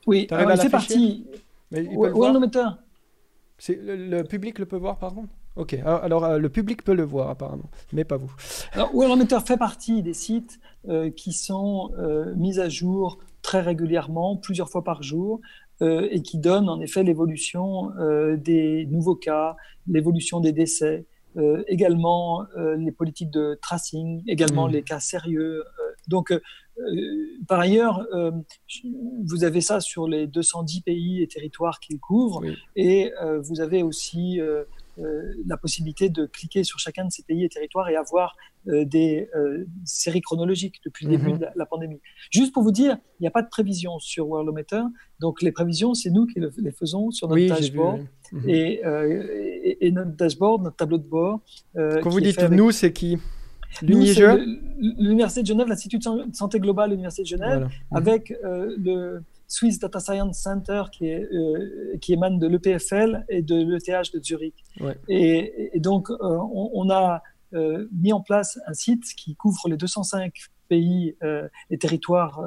[0.08, 1.26] Oui, il fait, partie.
[1.72, 2.68] Worldometer.
[3.70, 5.30] Le, le, public le peut voir, par contre?
[5.56, 8.32] Ok, alors, euh, le public peut le voir apparemment, mais pas vous.
[8.74, 10.60] Alors, Worldometer fait partie des sites
[11.16, 11.92] qui sont
[12.36, 15.42] mis à jour très régulièrement, plusieurs fois par jour,
[15.82, 19.56] euh, et qui donne en effet l'évolution euh, des nouveaux cas,
[19.88, 21.06] l'évolution des décès,
[21.38, 22.46] euh, également
[22.78, 24.72] les politiques de tracing, également mmh.
[24.72, 25.64] les cas sérieux.
[26.08, 26.34] donc,
[27.48, 28.08] par ailleurs,
[29.26, 32.42] vous avez ça sur les 210 pays et territoires qu'il couvre,
[32.76, 33.12] et
[33.44, 34.40] vous avez aussi
[35.00, 38.36] euh, la possibilité de cliquer sur chacun de ces pays et territoires et avoir
[38.68, 41.40] euh, des euh, séries chronologiques depuis le début mhm.
[41.40, 42.02] de la, pandémie.
[42.30, 44.82] Juste pour vous dire, il n'y a pas de prévision sur Worldometer.
[45.22, 48.06] Donc les prévisions, c'est nous qui les faisons sur notre dashboard.
[48.34, 48.50] Mhm.
[48.50, 51.40] et, notre dashboard, notre tableau de bord.
[51.74, 53.18] Quand vous dites nous, c'est qui?
[53.82, 56.04] L'Université de Genève, l'Institut de
[56.34, 57.98] santé globale de l'Université de Genève, mhm.
[57.98, 63.56] avec le Swiss Data Science Center qui, est, euh, qui émane de l'EPFL et de
[63.56, 64.56] l'ETH de Zurich.
[65.10, 67.22] Et, donc, euh, on, a
[67.54, 70.34] euh, mis en place un site qui couvre les 205
[70.70, 71.18] pays
[71.70, 72.42] et territoires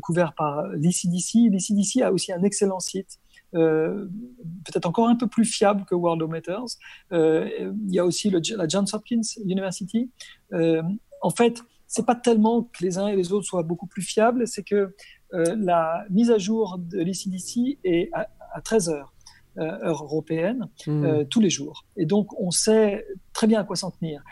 [0.00, 1.50] couverts par l'ECDC.
[1.50, 3.18] L'ECDC a aussi un excellent site.
[3.52, 6.76] Peut-être encore un peu plus fiable que Worldometers.
[7.12, 10.10] il y a aussi le, la Johns Hopkins University.
[10.52, 14.46] en fait, c'est pas tellement que les uns et les autres soient beaucoup plus fiables,
[14.46, 14.94] c'est que
[15.34, 18.28] euh, la mise à jour de l'ECDC est à,
[18.62, 19.14] 13 heures,
[19.56, 21.04] euh, heure européenne, hmm.
[21.04, 21.86] euh, tous les jours.
[21.96, 24.22] Et donc, on sait très bien à quoi s'en tenir.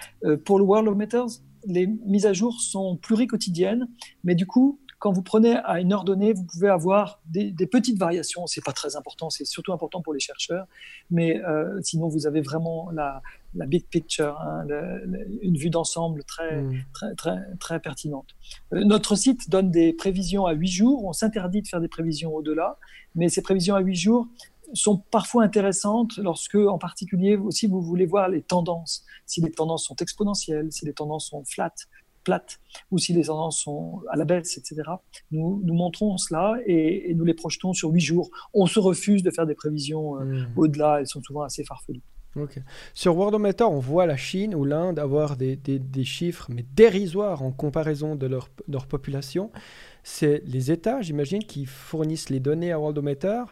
[0.45, 3.89] pour le World of Meters, les mises à jour sont pluriquotidiennes,
[4.23, 7.99] mais du coup, quand vous prenez à une heure donnée, vous pouvez avoir des, petites
[7.99, 8.47] variations.
[8.47, 10.67] C'est pas très important, c'est surtout important pour les chercheurs,
[11.11, 13.23] mais euh, sinon vous avez vraiment la,
[13.55, 14.67] big picture, hein,
[15.43, 16.85] une vue d'ensemble très, mm.
[16.93, 18.35] très, très, très pertinente.
[18.73, 21.05] Euh, notre site donne des prévisions à 8 jours.
[21.05, 22.79] On s'interdit de faire des prévisions au-delà,
[23.15, 24.29] mais ces prévisions à 8 jours
[24.73, 29.05] sont parfois intéressantes lorsque, en particulier, aussi vous voulez voir les tendances.
[29.27, 31.73] Si les tendances sont exponentielles, si les tendances sont flat,
[32.27, 32.59] plates
[32.91, 34.83] ou si les tendances sont à la baisse, etc.
[35.31, 38.29] Nous, nous montrons cela et, nous les projetons sur huit jours.
[38.53, 40.47] On se refuse de faire des prévisions euh, hmm.
[40.57, 42.03] au-delà, elles sont souvent assez farfelues.
[42.93, 47.51] Sur Worldometer, on voit la Chine ou l'Inde avoir des, des, chiffres mais dérisoires en
[47.51, 49.51] comparaison de leur, leur population.
[50.03, 53.45] C'est les États, j'imagine, qui fournissent les données à Worldometer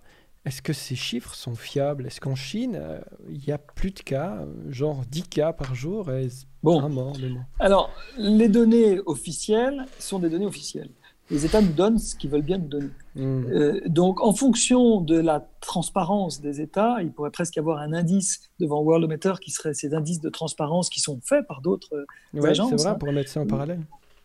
[0.45, 2.07] est-ce que ces chiffres sont fiables?
[2.07, 5.75] Est-ce qu'en Chine, euh, il y a plus de cas, euh, genre 10 cas par
[5.75, 6.29] jour et
[6.63, 7.15] Bon, mort,
[7.61, 10.89] alors les données officielles sont des données officielles.
[11.31, 12.91] Les États nous donnent ce qu'ils veulent bien nous donner.
[13.17, 13.45] Hmm.
[13.51, 17.93] Euh, donc, en fonction de la transparence des États, il pourrait presque y avoir un
[17.93, 22.51] indice devant Worldometer qui serait ces indices de transparence qui sont faits par d'autres ouais,
[22.51, 22.71] agences.
[22.71, 22.95] C'est vrai, hein.
[22.95, 23.81] pour mettre ça en parallèle.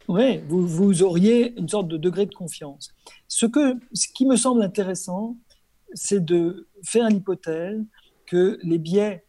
[0.09, 2.89] Oui, vous, vous, auriez une sorte de degré de confiance.
[3.27, 5.37] Ce, que, ce qui me semble intéressant,
[5.93, 7.83] c'est de faire l'hypothèse
[8.25, 9.25] que les biais,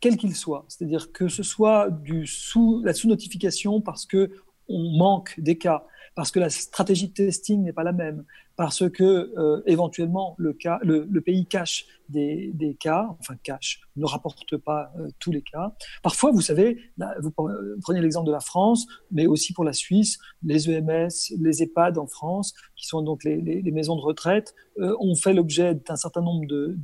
[0.00, 4.30] quels qu'ils soient, c'est-à-dire que ce soit du sous, la sous-notification parce que
[4.68, 5.84] on manque des cas,
[6.14, 8.24] parce que la stratégie de testing n'est pas la même,
[8.56, 10.52] parce que euh, éventuellement le,
[11.20, 15.74] pays cache des, cas, enfin cache, ne rapporte pas euh, tous les cas.
[16.02, 16.78] Parfois, vous savez,
[17.20, 21.08] vous prenez l'exemple de la France, mais aussi pour la Suisse, les EMS,
[21.38, 25.74] les EHPAD en France, qui sont donc les, maisons de retraite, euh, ont fait l'objet
[25.74, 26.76] d'un certain nombre de,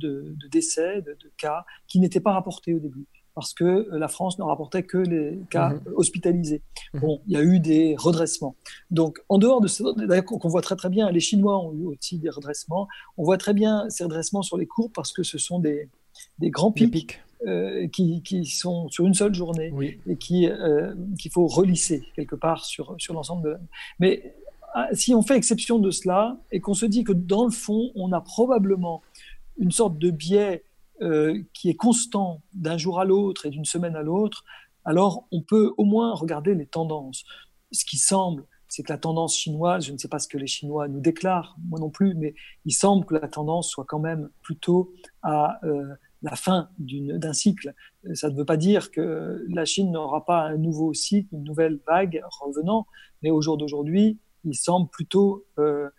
[0.49, 3.05] décès, de, cas, qui n'étaient pas rapportés au début
[3.37, 5.81] parce que la France ne rapportait que les cas mhm.
[5.95, 6.63] hospitalisés.
[6.95, 7.01] Mhm.
[7.01, 8.55] Bon, il y a eu des redressements.
[8.89, 11.85] Donc, en dehors de ce, d'ailleurs, qu'on voit très très bien, les Chinois ont eu
[11.85, 12.87] aussi des redressements.
[13.15, 15.87] On voit très bien ces redressements sur les courbes parce que ce sont des,
[16.39, 17.21] des grands pics.
[17.45, 19.71] Euh, qui, qui, sont sur une seule journée
[20.07, 23.57] et qui euh, qu'il faut relisser quelque part sur, sur l'ensemble de
[23.99, 24.33] Mais
[24.73, 27.91] ah, si on fait exception de cela et qu'on se dit que dans le fond,
[27.93, 29.03] on a probablement
[29.59, 30.63] une sorte de biais
[31.01, 34.43] euh, qui est constant d'un jour à l'autre et d'une semaine à l'autre,
[34.85, 37.23] alors on peut au moins regarder les tendances.
[37.71, 40.47] Ce qui semble, c'est que la tendance chinoise, je ne sais pas ce que les
[40.47, 42.35] Chinois nous déclarent, moi non plus, mais
[42.65, 44.93] il semble que la tendance soit quand même plutôt
[45.23, 45.93] à euh,
[46.23, 47.73] la fin d'un cycle.
[48.13, 51.79] Ça ne veut pas dire que la Chine n'aura pas un nouveau cycle, une nouvelle
[51.87, 52.87] vague revenant,
[53.21, 55.89] mais au jour d'aujourd'hui, il semble plutôt euh,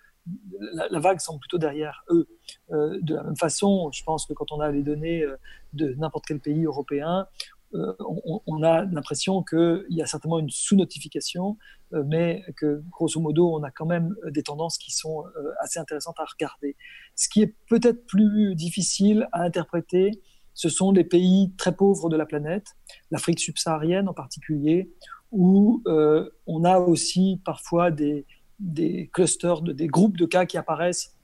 [0.90, 2.26] la, vague semble plutôt derrière eux.
[2.70, 5.24] de la même façon, je pense que quand on a les données
[5.72, 7.26] de n'importe quel pays européen,
[7.72, 11.58] on, a l'impression qu'il y a certainement une sous-notification,
[11.92, 15.24] mais que grosso modo, on a quand même des tendances qui sont
[15.60, 16.76] assez intéressantes à regarder.
[17.14, 20.22] Ce qui est peut-être plus difficile à interpréter,
[20.58, 22.76] ce sont les pays très pauvres de la planète,
[23.12, 24.92] l'Afrique subsaharienne en particulier,
[25.30, 28.26] où euh, on a aussi parfois des,
[28.58, 31.14] des clusters, de, des groupes de cas qui apparaissent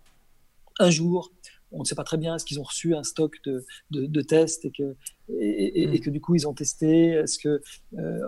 [0.78, 1.32] un jour.
[1.76, 4.64] On ne sait pas très bien, est-ce qu'ils ont reçu un stock de, de, tests
[4.64, 4.94] et que,
[5.28, 6.00] et, et, mm.
[6.00, 7.60] que du coup ils ont testé Est-ce qu'il
[7.98, 8.20] euh,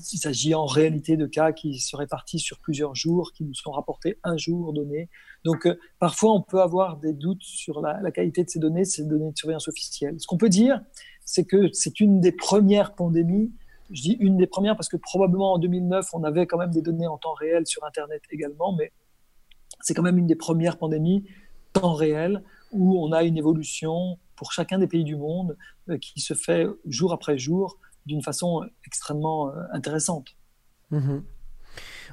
[0.00, 4.18] s'agit en réalité de cas qui se répartissent sur plusieurs jours, qui nous sont rapportés
[4.24, 5.08] un jour donné
[5.44, 8.84] Donc euh, parfois on peut avoir des doutes sur la, la, qualité de ces données,
[8.84, 10.16] ces données de surveillance officielles.
[10.18, 10.80] Ce qu'on peut dire,
[11.24, 13.52] c'est que c'est une des premières pandémies
[13.94, 16.82] je dis une des premières parce que probablement en 2009, on avait quand même des
[16.82, 18.92] données en temps réel sur Internet également, mais
[19.80, 21.24] c'est quand même une des premières pandémies
[21.72, 22.42] temps réel
[22.72, 25.56] où on a une évolution pour chacun des pays du monde
[25.88, 30.36] euh, qui se fait jour après jour d'une façon extrêmement euh, intéressante.
[30.90, 31.18] Mmh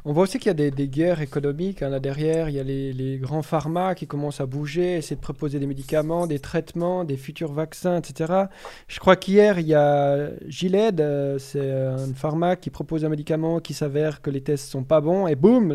[0.06, 2.49] on voit aussi qu'il y a des, guerres économiques hein, là derrière.
[2.49, 6.28] Il y a les, grands pharma qui commencent à bouger, essayer de proposer des médicaments,
[6.28, 8.45] des traitements, des futurs vaccins, etc.
[8.88, 13.60] Je crois qu'hier, il y a Gilead, euh, c'est un pharma qui propose un médicament
[13.60, 15.72] qui s'avère que les tests sont pas bons et boum,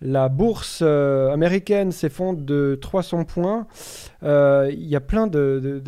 [0.00, 3.66] la bourse euh, américaine s'effondre de 300 points.
[4.22, 5.82] Euh, il y a plein de,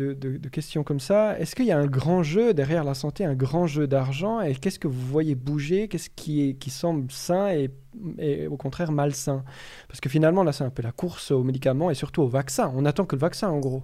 [0.51, 1.39] questions comme ça.
[1.39, 4.41] Est-ce qu'il y a un grand jeu derrière la santé, un grand jeu d'argent?
[4.41, 5.87] Et qu'est-ce que vous voyez bouger?
[5.87, 7.71] Qu'est-ce qui, semble sain et,
[8.17, 9.43] et, au contraire malsain?
[9.87, 12.71] Parce que finalement, là, c'est un peu la course aux médicaments et surtout aux vaccins.
[12.75, 13.83] On attend que le vaccin, en gros.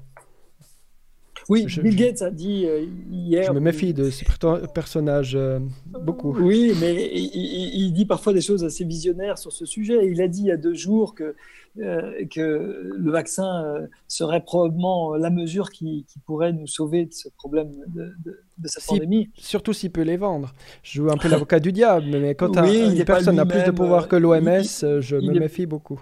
[1.50, 3.46] Oui, Bill Gates a dit euh, hier.
[3.48, 4.26] Je me méfie de ce
[4.74, 5.60] personnage euh,
[6.02, 6.36] beaucoup.
[6.40, 10.08] Oui, mais il, dit parfois des choses assez visionnaires sur ce sujet.
[10.08, 11.36] Il a dit il y a deux jours que,
[11.80, 17.72] euh, que le vaccin serait probablement la mesure qui, pourrait nous sauver de ce problème
[17.88, 19.30] de, de, cette pandémie.
[19.36, 20.54] Surtout s'il peut les vendre.
[20.84, 24.10] Je joue un peu l'avocat du diable, mais quand une personne a plus de pouvoir
[24.10, 24.64] que l'OMS,
[25.00, 26.02] je me méfie beaucoup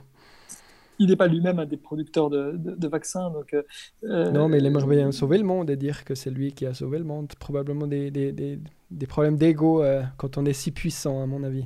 [0.99, 3.29] il n'est pas lui-même un des producteurs de, vaccins.
[3.31, 3.55] Donc,
[4.03, 6.65] euh, non, mais il aimerait bien sauver le monde et dire que c'est lui qui
[6.65, 7.31] a sauvé le monde.
[7.39, 11.65] Probablement des, des, des, problèmes d'ego euh, quand on est si puissant, à mon avis.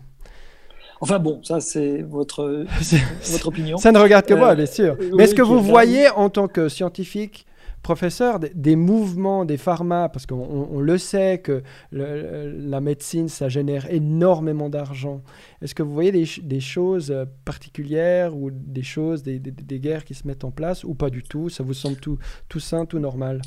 [1.01, 2.65] Enfin bon, ça c'est votre,
[3.31, 3.77] votre opinion.
[3.77, 4.97] Ça ne regarde que moi, euh, bien sûr.
[5.13, 7.45] Mais est-ce que vous voyez en tant que scientifique
[7.81, 14.69] professeur, des, mouvements des pharma, parce qu'on le sait que la médecine, ça génère énormément
[14.69, 15.21] d'argent.
[15.61, 17.15] Est-ce que vous voyez des, choses
[17.45, 19.39] particulières ou des choses, des,
[19.79, 21.49] guerres qui se mettent en place ou pas du tout?
[21.49, 22.17] Ça vous semble tout,
[22.47, 23.41] tout sain, tout normal?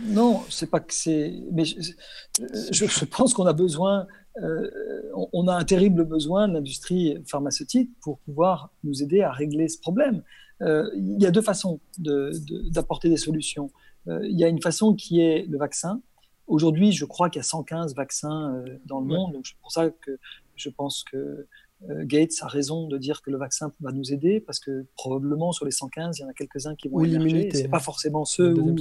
[0.00, 1.34] Non, c'est pas que c'est.
[1.52, 4.06] Mais je, pense qu'on a besoin.
[4.42, 4.70] Euh,
[5.32, 9.80] on a un terrible besoin de l'industrie pharmaceutique pour pouvoir nous aider à régler ce
[9.80, 10.22] problème.
[10.62, 13.70] Euh, il y a deux façons d'apporter des solutions.
[14.08, 16.00] Euh, il y a une façon qui est le vaccin.
[16.46, 19.70] Aujourd'hui, je crois qu'il y a 115 vaccins euh, dans le monde, donc c'est pour
[19.70, 20.18] ça que
[20.56, 21.46] je pense que
[21.88, 25.64] Gates a raison de dire que le vaccin va nous aider parce que probablement sur
[25.64, 27.50] les 115, il y en a quelques-uns qui vont émerger.
[27.52, 28.76] C'est pas forcément ceux où,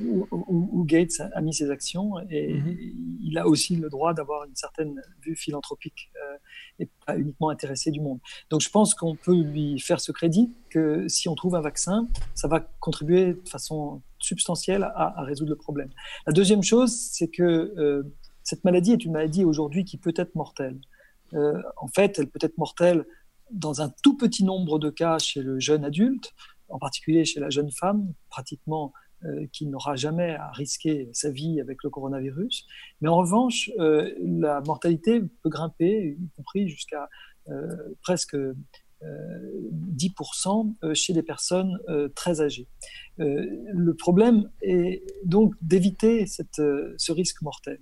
[0.00, 2.76] où, Gates a mis ses actions et mhm.
[3.22, 6.36] il a aussi le droit d'avoir une certaine vue philanthropique euh,
[6.78, 8.20] et pas uniquement intéressé du monde.
[8.50, 12.08] Donc je pense qu'on peut lui faire ce crédit que si on trouve un vaccin,
[12.34, 15.90] ça va contribuer de façon substantielle à, résoudre le problème.
[16.26, 18.02] La deuxième chose, c'est que euh,
[18.42, 20.78] cette maladie est une maladie aujourd'hui qui peut être mortelle.
[21.34, 23.04] Euh, en fait, elle peut être mortelle
[23.50, 26.32] dans un tout petit nombre de cas chez le jeune adulte,
[26.68, 28.92] en particulier chez la jeune femme, pratiquement
[29.24, 32.66] euh, qui n'aura jamais à risquer sa vie avec le coronavirus.
[33.00, 37.08] Mais en revanche, euh, la mortalité peut grimper, y compris jusqu'à
[37.48, 38.36] euh, presque
[39.02, 41.78] 10% chez des personnes
[42.14, 42.66] très âgées.
[43.18, 47.78] le problème est donc d'éviter ce risque mortel.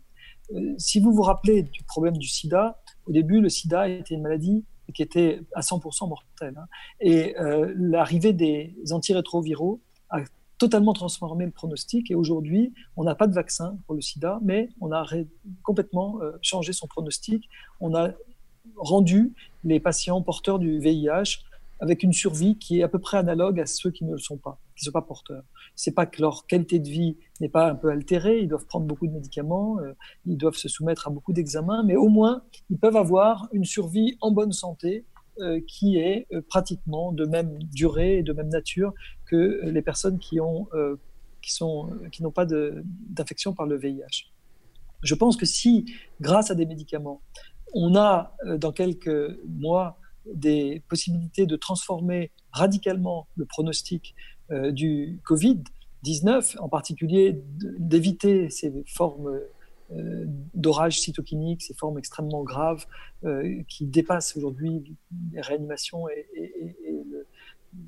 [0.77, 4.65] si vous vous rappelez du problème du sida, au début, le sida était une maladie
[4.93, 6.57] qui était à 100% mortelle.
[6.59, 6.67] Hein.
[7.01, 7.35] et
[7.77, 9.81] l'arrivée des antirétroviraux
[10.11, 10.19] a
[10.59, 12.11] totalement transformé le pronostic.
[12.11, 15.05] Et aujourd'hui, on n'a pas de vaccin pour le sida, mais on a
[15.63, 17.49] complètement euh, changé son pronostic.
[17.81, 18.11] On a
[18.77, 19.33] rendu
[19.65, 21.41] les patients porteurs du VIH
[21.81, 24.37] avec une survie qui est à peu près analogue à ceux qui ne le sont
[24.37, 25.43] pas, qui ne sont pas porteurs.
[25.75, 28.87] C'est pas que leur qualité de vie n'est pas un peu altérée, ils doivent prendre
[28.87, 29.93] beaucoup de médicaments, euh,
[30.25, 34.17] ils doivent se soumettre à beaucoup d'examens, mais au moins ils peuvent avoir une survie
[34.21, 35.05] en bonne santé
[35.67, 38.93] qui est euh, pratiquement de même durée et de même nature
[39.27, 40.97] que les personnes qui ont euh,
[41.43, 44.33] qui sont qui n'ont pas d'infection par le VIH.
[45.03, 45.85] Je pense que si,
[46.21, 47.21] grâce à des médicaments,
[47.75, 49.99] on a dans quelques mois
[50.33, 54.15] des possibilités de transformer radicalement le pronostic
[54.51, 57.43] du Covid-19, en particulier
[57.79, 59.39] d'éviter ces formes
[60.55, 62.87] d'orage cytokinique, ces formes extrêmement graves
[63.69, 64.97] qui dépassent aujourd'hui
[65.33, 66.27] les réanimations et,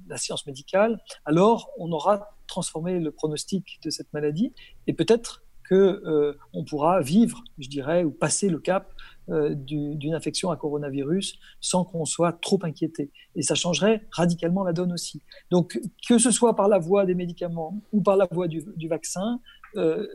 [0.09, 4.53] la science médicale, alors on aura transformé le pronostic de cette maladie
[4.87, 6.39] et peut-être qu'on euh,
[6.69, 8.93] pourra vivre, je dirais, ou passer le cap
[9.29, 13.11] euh, d'une infection à coronavirus sans qu'on soit trop inquiété.
[13.35, 15.23] Et ça changerait radicalement la donne aussi.
[15.51, 19.41] Donc, que ce soit par la voie des médicaments ou par la voie du, vaccin,
[19.77, 20.07] euh,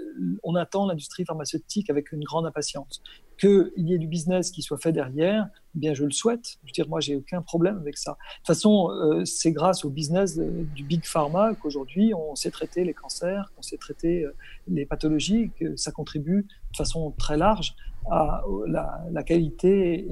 [0.44, 3.02] on attend l'industrie pharmaceutique avec une grande impatience.
[3.40, 6.58] Qu'il y ait du business qui soit fait derrière, eh bien je le souhaite.
[6.64, 8.12] Je veux dire, moi, j'ai aucun problème avec ça.
[8.12, 12.84] De toute façon, euh, c'est grâce au business du big pharma qu'aujourd'hui, on sait traiter
[12.84, 14.36] les cancers, qu'on sait traiter euh,
[14.68, 17.76] les pathologies, que ça contribue de façon très large
[18.10, 20.06] à la, qualité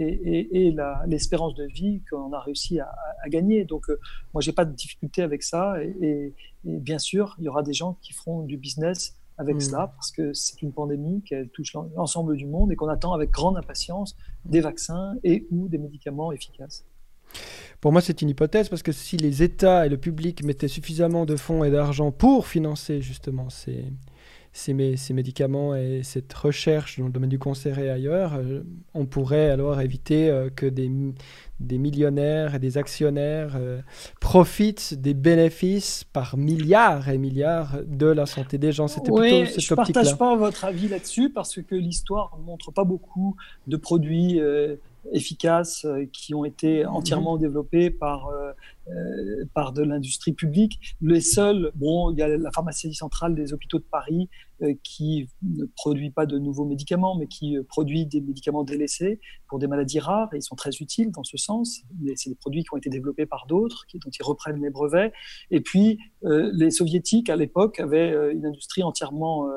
[0.53, 0.75] et,
[1.07, 2.89] l'espérance de vie qu'on a réussi à,
[3.27, 3.65] gagner.
[3.65, 3.99] Donc, euh,
[4.33, 5.81] moi, j'ai pas de difficulté avec ça.
[5.83, 6.33] Et,
[6.63, 9.61] bien sûr, il y aura des gens qui feront du business avec hmm.
[9.61, 13.31] cela, parce que c'est une pandémie qui touche l'ensemble du monde et qu'on attend avec
[13.31, 14.15] grande impatience
[14.45, 16.85] des vaccins et ou des médicaments efficaces.
[17.79, 21.25] Pour moi, c'est une hypothèse parce que si les États et le public mettaient suffisamment
[21.25, 23.85] de fonds et d'argent pour financer justement ces,
[24.51, 29.05] ces, ces, médicaments et cette recherche dans le domaine du cancer et ailleurs, euh, on
[29.05, 30.91] pourrait alors éviter euh, que des,
[31.59, 33.81] des, millionnaires et des actionnaires euh,
[34.19, 38.87] profitent des bénéfices par milliards et milliards de la santé des gens.
[38.87, 42.71] C'était plutôt cette Je ne partage pas votre avis là-dessus parce que l'histoire ne montre
[42.71, 43.35] pas beaucoup
[43.67, 44.41] de produits
[45.11, 46.89] efficaces qui ont été mhm.
[46.89, 48.29] entièrement développés par
[48.89, 50.79] euh, par de l'industrie publique.
[51.01, 54.29] Les seuls, bon, il y a la pharmacie centrale des hôpitaux de Paris
[54.63, 59.19] euh, qui ne produit pas de nouveaux médicaments, mais qui euh, produit des médicaments délaissés
[59.47, 61.81] pour des maladies rares, et ils sont très utiles dans ce sens.
[62.15, 65.11] C'est des produits qui ont été développés par d'autres, dont ils reprennent les brevets.
[65.51, 69.47] Et puis, les soviétiques, à l'époque, avaient une industrie entièrement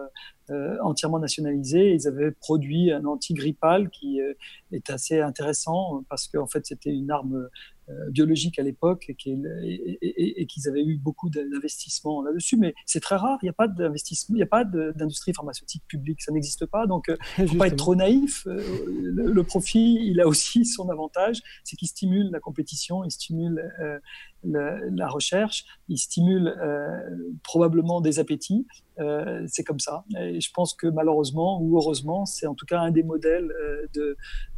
[0.82, 1.92] entièrement nationalisée.
[1.94, 4.18] Ils avaient produit un antigrippal qui
[4.72, 7.48] est assez intéressant parce qu'en fait c'était une arme
[8.10, 12.56] biologique à l'époque et, qu'ils avaient eu beaucoup d'investissements là-dessus.
[12.56, 15.82] Mais c'est très rare, il n'y a pas d'investissement, il n'y a pas d'industrie pharmaceutique
[15.86, 16.86] publique, ça n'existe pas.
[16.86, 18.46] Donc, il euh, ne faut pas être trop naïf.
[18.46, 18.62] Euh,
[19.12, 23.62] le, profit, il a aussi son avantage, c'est qu'il stimule la compétition, il stimule
[24.44, 26.56] la recherche, il stimule
[27.44, 28.66] probablement des appétits.
[29.46, 30.04] c'est comme ça.
[30.18, 33.52] Et je pense que malheureusement ou heureusement, c'est en tout cas un des modèles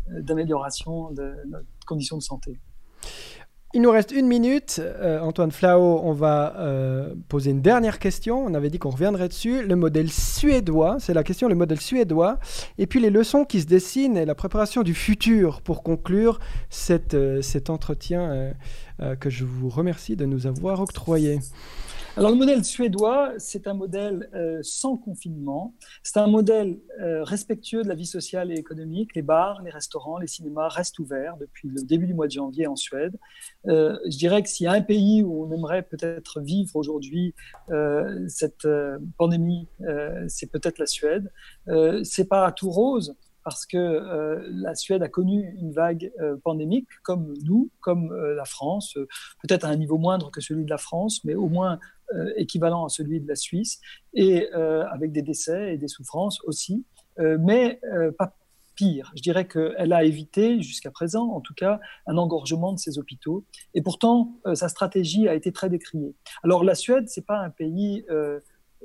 [0.08, 2.58] d'amélioration de, de notre condition de santé.
[3.76, 4.80] Il nous reste une minute.
[4.80, 8.38] Euh, Antoine Flao, on va euh, poser une dernière question.
[8.38, 9.66] On avait dit qu'on reviendrait dessus.
[9.66, 12.38] Le modèle suédois, c'est la question, le modèle suédois.
[12.78, 16.38] Et puis les leçons qui se dessinent et la préparation du futur pour conclure
[16.90, 18.54] euh, cet entretien
[19.20, 21.40] que je vous remercie de nous avoir octroyé.
[22.16, 25.74] Alors le modèle suédois, c'est un modèle euh, sans confinement,
[26.04, 29.16] c'est un modèle euh, respectueux de la vie sociale et économique.
[29.16, 32.68] Les bars, les restaurants, les cinémas restent ouverts depuis le début du mois de janvier
[32.68, 33.16] en Suède.
[33.66, 37.34] Euh, je dirais que s'il y a un pays où on aimerait peut-être vivre aujourd'hui
[38.28, 38.68] cette
[39.18, 39.66] pandémie,
[40.28, 41.32] c'est peut-être la Suède.
[42.04, 46.88] c'est pas tout rose parce que euh, la Suède a connu une vague euh, pandémique
[47.02, 48.96] comme nous, comme euh, la France,
[49.42, 51.78] peut-être à un niveau moindre que celui de la France, mais au moins
[52.36, 53.80] équivalent à celui de la Suisse,
[54.12, 56.84] et avec des décès et des souffrances aussi,
[57.18, 57.80] mais
[58.18, 58.36] pas
[58.76, 59.10] pire.
[59.16, 63.46] Je dirais qu'elle a évité, jusqu'à présent en tout cas, un engorgement de ses hôpitaux,
[63.72, 66.14] et pourtant sa stratégie a été très décriée.
[66.42, 68.04] Alors la Suède, c'est pas un pays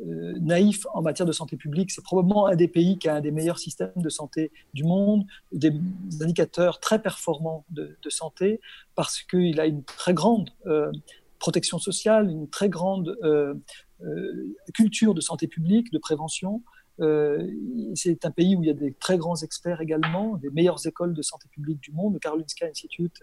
[0.06, 1.91] naïf en matière de santé publique.
[1.91, 5.26] C'est probablement un des pays qui a un des meilleurs systèmes de santé du monde,
[5.52, 5.74] des
[6.22, 8.60] indicateurs très performants de, santé,
[8.95, 10.91] parce qu'il a une très grande euh,
[11.38, 13.54] protection sociale, une très grande euh,
[14.74, 16.64] culture de santé publique, de prévention.
[17.95, 21.14] c'est un pays où il y a des très grands experts également, des meilleures écoles
[21.14, 22.14] de santé publique du monde.
[22.14, 23.22] Le Karolinska Institute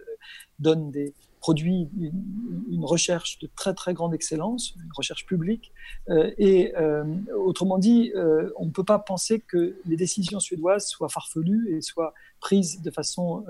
[0.59, 1.15] donne des,
[1.47, 5.73] produit une, recherche de très très grande excellence, une recherche publique.
[6.09, 7.05] Euh, et euh,
[7.37, 11.83] autrement dit, euh, on ne peut pas penser que les décisions suédoises soient farfelues et
[11.83, 13.45] soient prises de façon,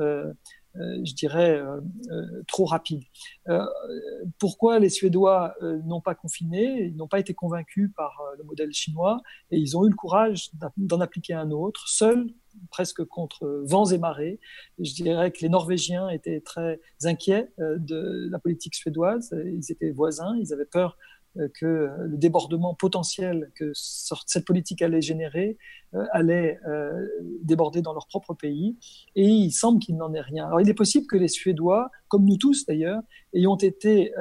[0.78, 1.60] je dirais,
[2.48, 3.02] trop rapide.
[4.38, 5.54] pourquoi les Suédois
[5.84, 6.84] n'ont pas confiné?
[6.84, 9.20] Ils n'ont pas été convaincus par le modèle chinois
[9.50, 12.26] et ils ont eu le courage d'en appliquer un autre, seuls
[12.70, 14.40] presque contre vents et marées.
[14.78, 19.34] Je dirais que les Norvégiens étaient très inquiets euh, de la politique suédoise.
[19.44, 20.96] Ils étaient voisins, ils avaient peur
[21.54, 25.58] que le débordement potentiel que cette politique allait générer
[26.12, 26.58] allait
[27.42, 28.76] déborder dans leur propre pays.
[29.14, 30.46] Et il semble qu'il n'en est rien.
[30.46, 33.02] Alors il est possible que les Suédois, comme nous tous d'ailleurs,
[33.34, 34.12] ayant été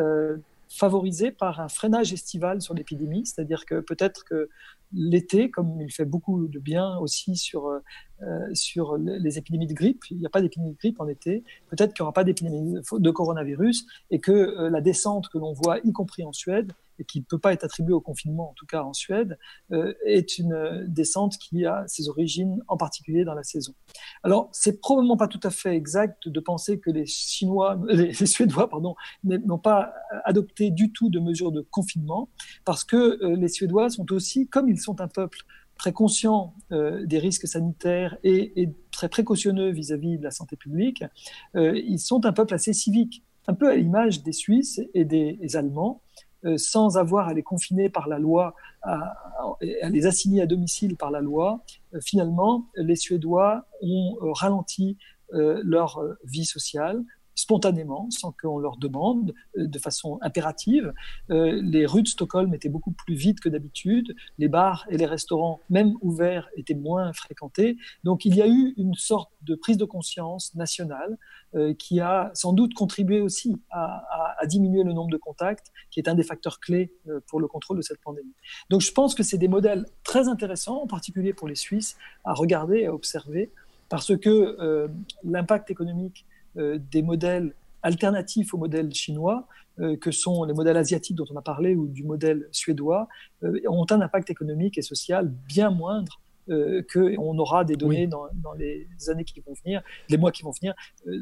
[0.69, 4.49] favorisés par un freinage estival sur l'épidémie, c'est-à-dire que peut-être que
[4.93, 7.79] l'été, comme il fait beaucoup de bien aussi sur, euh,
[8.21, 10.03] euh, sur les épidémies de grippe.
[10.09, 11.43] Il n'y a pas d'épidémie de grippe en été.
[11.69, 15.53] Peut-être qu'il n'y aura pas d'épidémie de coronavirus et que euh, la descente que l'on
[15.53, 18.53] voit, y compris en Suède, et qui ne peut pas être attribuée au confinement, en
[18.53, 19.37] tout cas en Suède,
[20.05, 23.73] est une descente qui a ses origines en particulier dans la saison.
[24.23, 27.79] Alors, c'est probablement pas tout à fait exact de penser que les Suédois,
[29.23, 29.93] n'ont pas
[30.23, 32.29] adopté du tout de mesures de confinement,
[32.63, 35.39] parce que les Suédois sont aussi, comme ils sont un peuple
[35.77, 41.03] très conscients euh, des risques sanitaires et, très précautionneux vis-à-vis de la santé publique,
[41.55, 45.55] euh, ils sont un peuple assez civique, un peu à l'image des Suisses et des,
[45.57, 46.04] Allemands, euh,
[46.57, 49.15] sans avoir à les confiner par la loi, à,
[49.61, 51.61] les assigner à domicile par la loi.
[52.01, 54.97] finalement, les Suédois ont ralenti
[55.31, 57.03] leur vie sociale,
[57.35, 60.93] spontanément, sans qu'on leur demande, euh, de façon impérative.
[61.29, 64.15] Euh, les rues de Stockholm étaient beaucoup plus vides que d'habitude.
[64.37, 67.77] Les bars et les restaurants, même ouverts, étaient moins fréquentés.
[68.03, 71.17] Donc il y a eu une sorte de prise de conscience nationale
[71.55, 74.03] euh, qui a sans doute contribué aussi à,
[74.45, 76.93] diminuer le nombre de contacts, qui est un des facteurs clés
[77.27, 78.33] pour le contrôle de cette pandémie.
[78.69, 82.33] Donc je pense que c'est des modèles très intéressants, en particulier pour les Suisses, à
[82.33, 83.51] regarder et à observer,
[83.89, 84.87] parce que
[85.23, 86.25] l'impact économique
[86.55, 87.53] des modèles
[87.85, 89.47] alternatifs au modèle chinois,
[89.79, 93.09] euh, que sont les modèles asiatiques dont on a parlé ou du modèle suédois,
[93.43, 96.19] euh, ont un impact économique et social bien moindre
[96.93, 100.51] qu'on aura des données dans, dans, les années qui vont venir, les mois qui vont
[100.51, 100.75] venir,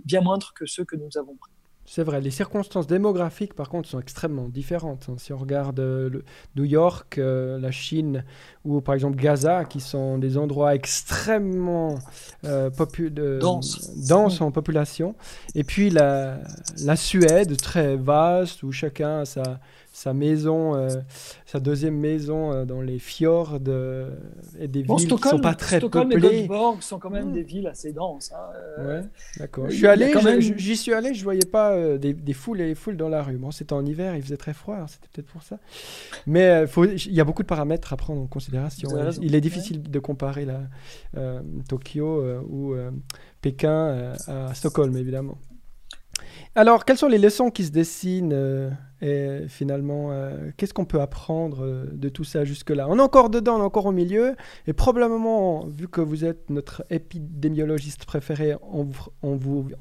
[0.04, 1.53] bien moindres que ceux que nous avons pris.
[1.86, 5.08] C'est vrai, les circonstances démographiques, par contre, sont extrêmement différentes.
[5.10, 5.16] Hein.
[5.18, 6.24] Si on regarde euh,
[6.56, 8.24] New York, euh, la Chine
[8.64, 11.96] ou par exemple Gaza, qui sont des endroits extrêmement
[12.46, 12.70] euh,
[14.08, 15.16] denses en population,
[15.56, 16.40] et puis la,
[16.84, 19.60] la Suède, très vaste, où chacun a sa,
[19.94, 20.90] sa maison, euh,
[21.46, 24.10] sa deuxième maison euh, dans les fjords euh,
[24.60, 26.28] et des villes qui qui sont pas très Stockholm peuplées.
[26.28, 28.34] et Göteborg sont quand même des villes assez denses.
[28.34, 29.02] Hein, ouais,
[29.38, 29.70] d'accord.
[29.70, 30.12] Je suis allé,
[30.58, 33.38] j'y suis allé, je voyais pas des, des, foules et des foules dans la rue.
[33.38, 35.60] Bon, c'était en hiver, il faisait très froid, c'était peut-être pour ça.
[36.26, 38.90] Mais il y a beaucoup de paramètres à prendre en considération.
[39.22, 40.62] Il est difficile de comparer la,
[41.70, 42.74] Tokyo ou
[43.42, 45.38] Pékin à Stockholm, évidemment.
[46.56, 48.70] Alors, quelles sont les leçons qui se dessinent euh,
[49.04, 52.88] et finalement, euh, qu'est-ce qu'on peut apprendre euh, de tout ça jusque-là?
[52.90, 56.50] On est encore dedans, on est encore au milieu, et probablement, vu que vous êtes
[56.50, 58.88] notre épidémiologiste préféré, on,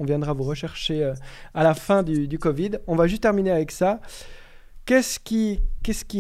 [0.01, 1.13] viendra vous rechercher
[1.55, 2.73] à la fin du, Covid.
[2.89, 4.01] On va juste terminer avec ça.
[4.87, 5.61] Qu'est-ce qui,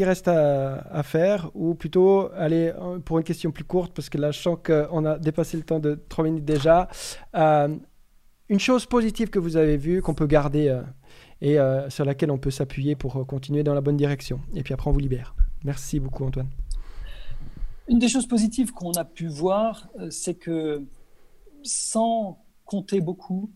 [0.05, 1.51] reste à, faire?
[1.55, 2.73] Ou plutôt, aller
[3.05, 5.81] pour une question plus courte, parce que là, je sens qu'on a dépassé le temps
[5.81, 6.89] de 3 minutes déjà
[8.53, 10.83] une chose positive que vous avez vue, qu'on peut garder euh,
[11.43, 14.41] et euh, sur laquelle on peut s'appuyer pour euh, continuer dans la bonne direction.
[14.55, 15.35] Et puis après, on vous libère.
[15.65, 16.49] Merci beaucoup, Antoine.
[17.89, 20.83] Une des choses positives qu'on a pu voir, c'est que
[21.63, 23.51] sans compter beaucoup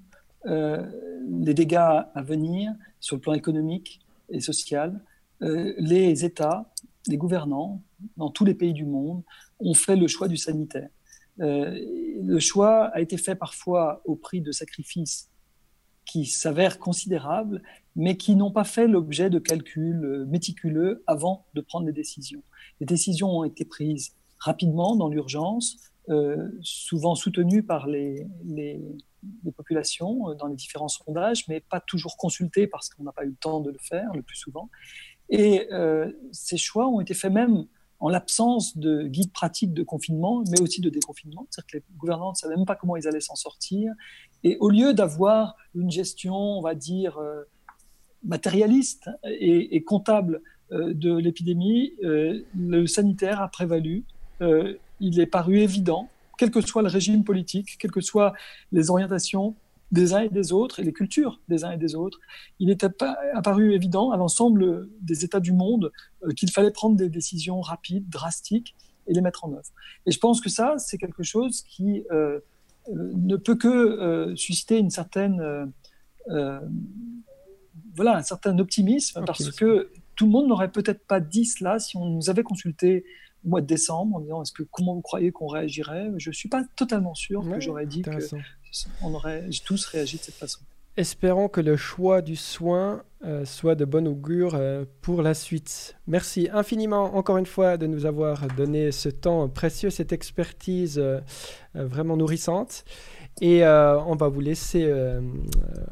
[0.44, 5.00] les dégâts à venir sur le plan économique et social,
[5.40, 6.70] les États,
[7.08, 7.82] les gouvernants
[8.16, 9.22] dans tous les pays du monde
[9.60, 10.88] ont fait le choix du sanitaire.
[11.40, 11.78] Euh,
[12.22, 15.28] le choix a été fait parfois au prix de sacrifices
[16.06, 17.62] qui s'avèrent considérables,
[17.94, 22.42] mais qui n'ont pas fait l'objet de calculs euh, méticuleux avant de prendre les décisions.
[22.80, 25.78] Les décisions ont été prises rapidement, dans l'urgence,
[26.08, 28.26] euh, souvent soutenues par les,
[29.56, 33.34] populations dans les différents sondages, mais pas toujours consultées parce qu'on n'a pas eu le
[33.34, 34.70] temps de le faire le plus souvent.
[35.28, 37.66] Et euh, ces choix ont été faits même
[37.98, 41.46] en l'absence de guides pratiques de confinement, mais aussi de déconfinement.
[41.50, 43.92] C'est-à-dire que les gouvernants ne savaient même pas comment ils allaient s'en sortir.
[44.44, 47.42] Et au lieu d'avoir une gestion, on va dire, euh,
[48.24, 54.04] matérialiste et, comptable euh, de l'épidémie, euh, le sanitaire a prévalu.
[55.00, 56.08] il est paru évident,
[56.38, 58.32] quel que soit le régime politique, quelles que soient
[58.72, 59.54] les orientations,
[59.92, 62.18] des uns et des autres et les cultures des uns et des autres,
[62.58, 62.84] il est
[63.34, 65.92] apparu évident à l'ensemble des États du monde
[66.36, 68.74] qu'il fallait prendre des décisions rapides, drastiques
[69.06, 69.70] et les mettre en œuvre.
[70.04, 72.02] Et je pense que ça, c'est quelque chose qui
[72.92, 75.72] ne peut que susciter une certaine,
[77.94, 81.96] voilà, un certain optimisme, parce que tout le monde n'aurait peut-être pas dit cela si
[81.96, 83.04] on nous avait consulté
[83.44, 86.10] au mois de décembre en disant est-ce que comment vous croyez qu'on réagirait?
[86.16, 88.18] Je ne suis pas totalement sûr que j'aurais dit que
[89.02, 90.60] on aurait tous réagi de cette façon.
[90.96, 93.02] Espérons que le choix du soin
[93.44, 94.56] soit de bon augure
[95.00, 95.96] pour la suite.
[96.06, 101.02] Merci infiniment encore une fois de nous avoir donné ce temps précieux, cette expertise
[101.74, 102.84] vraiment nourrissante.
[103.42, 105.20] Et euh, on va vous laisser euh,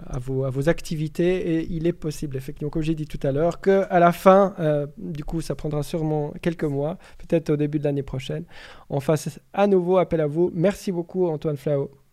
[0.06, 1.56] à, vos, à, vos, activités.
[1.56, 4.86] Et il est possible, effectivement, comme j'ai dit tout à l'heure, qu'à la fin, euh,
[4.96, 8.44] du coup, ça prendra sûrement quelques mois, peut-être au début de l'année prochaine,
[8.88, 10.50] on fasse à nouveau appel à vous.
[10.54, 12.03] Merci beaucoup, Antoine Flao.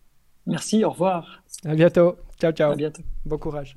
[0.47, 1.43] Merci, au revoir.
[1.65, 2.17] À bientôt.
[2.39, 2.71] Ciao, ciao.
[2.71, 3.03] À bientôt.
[3.25, 3.75] Bon courage.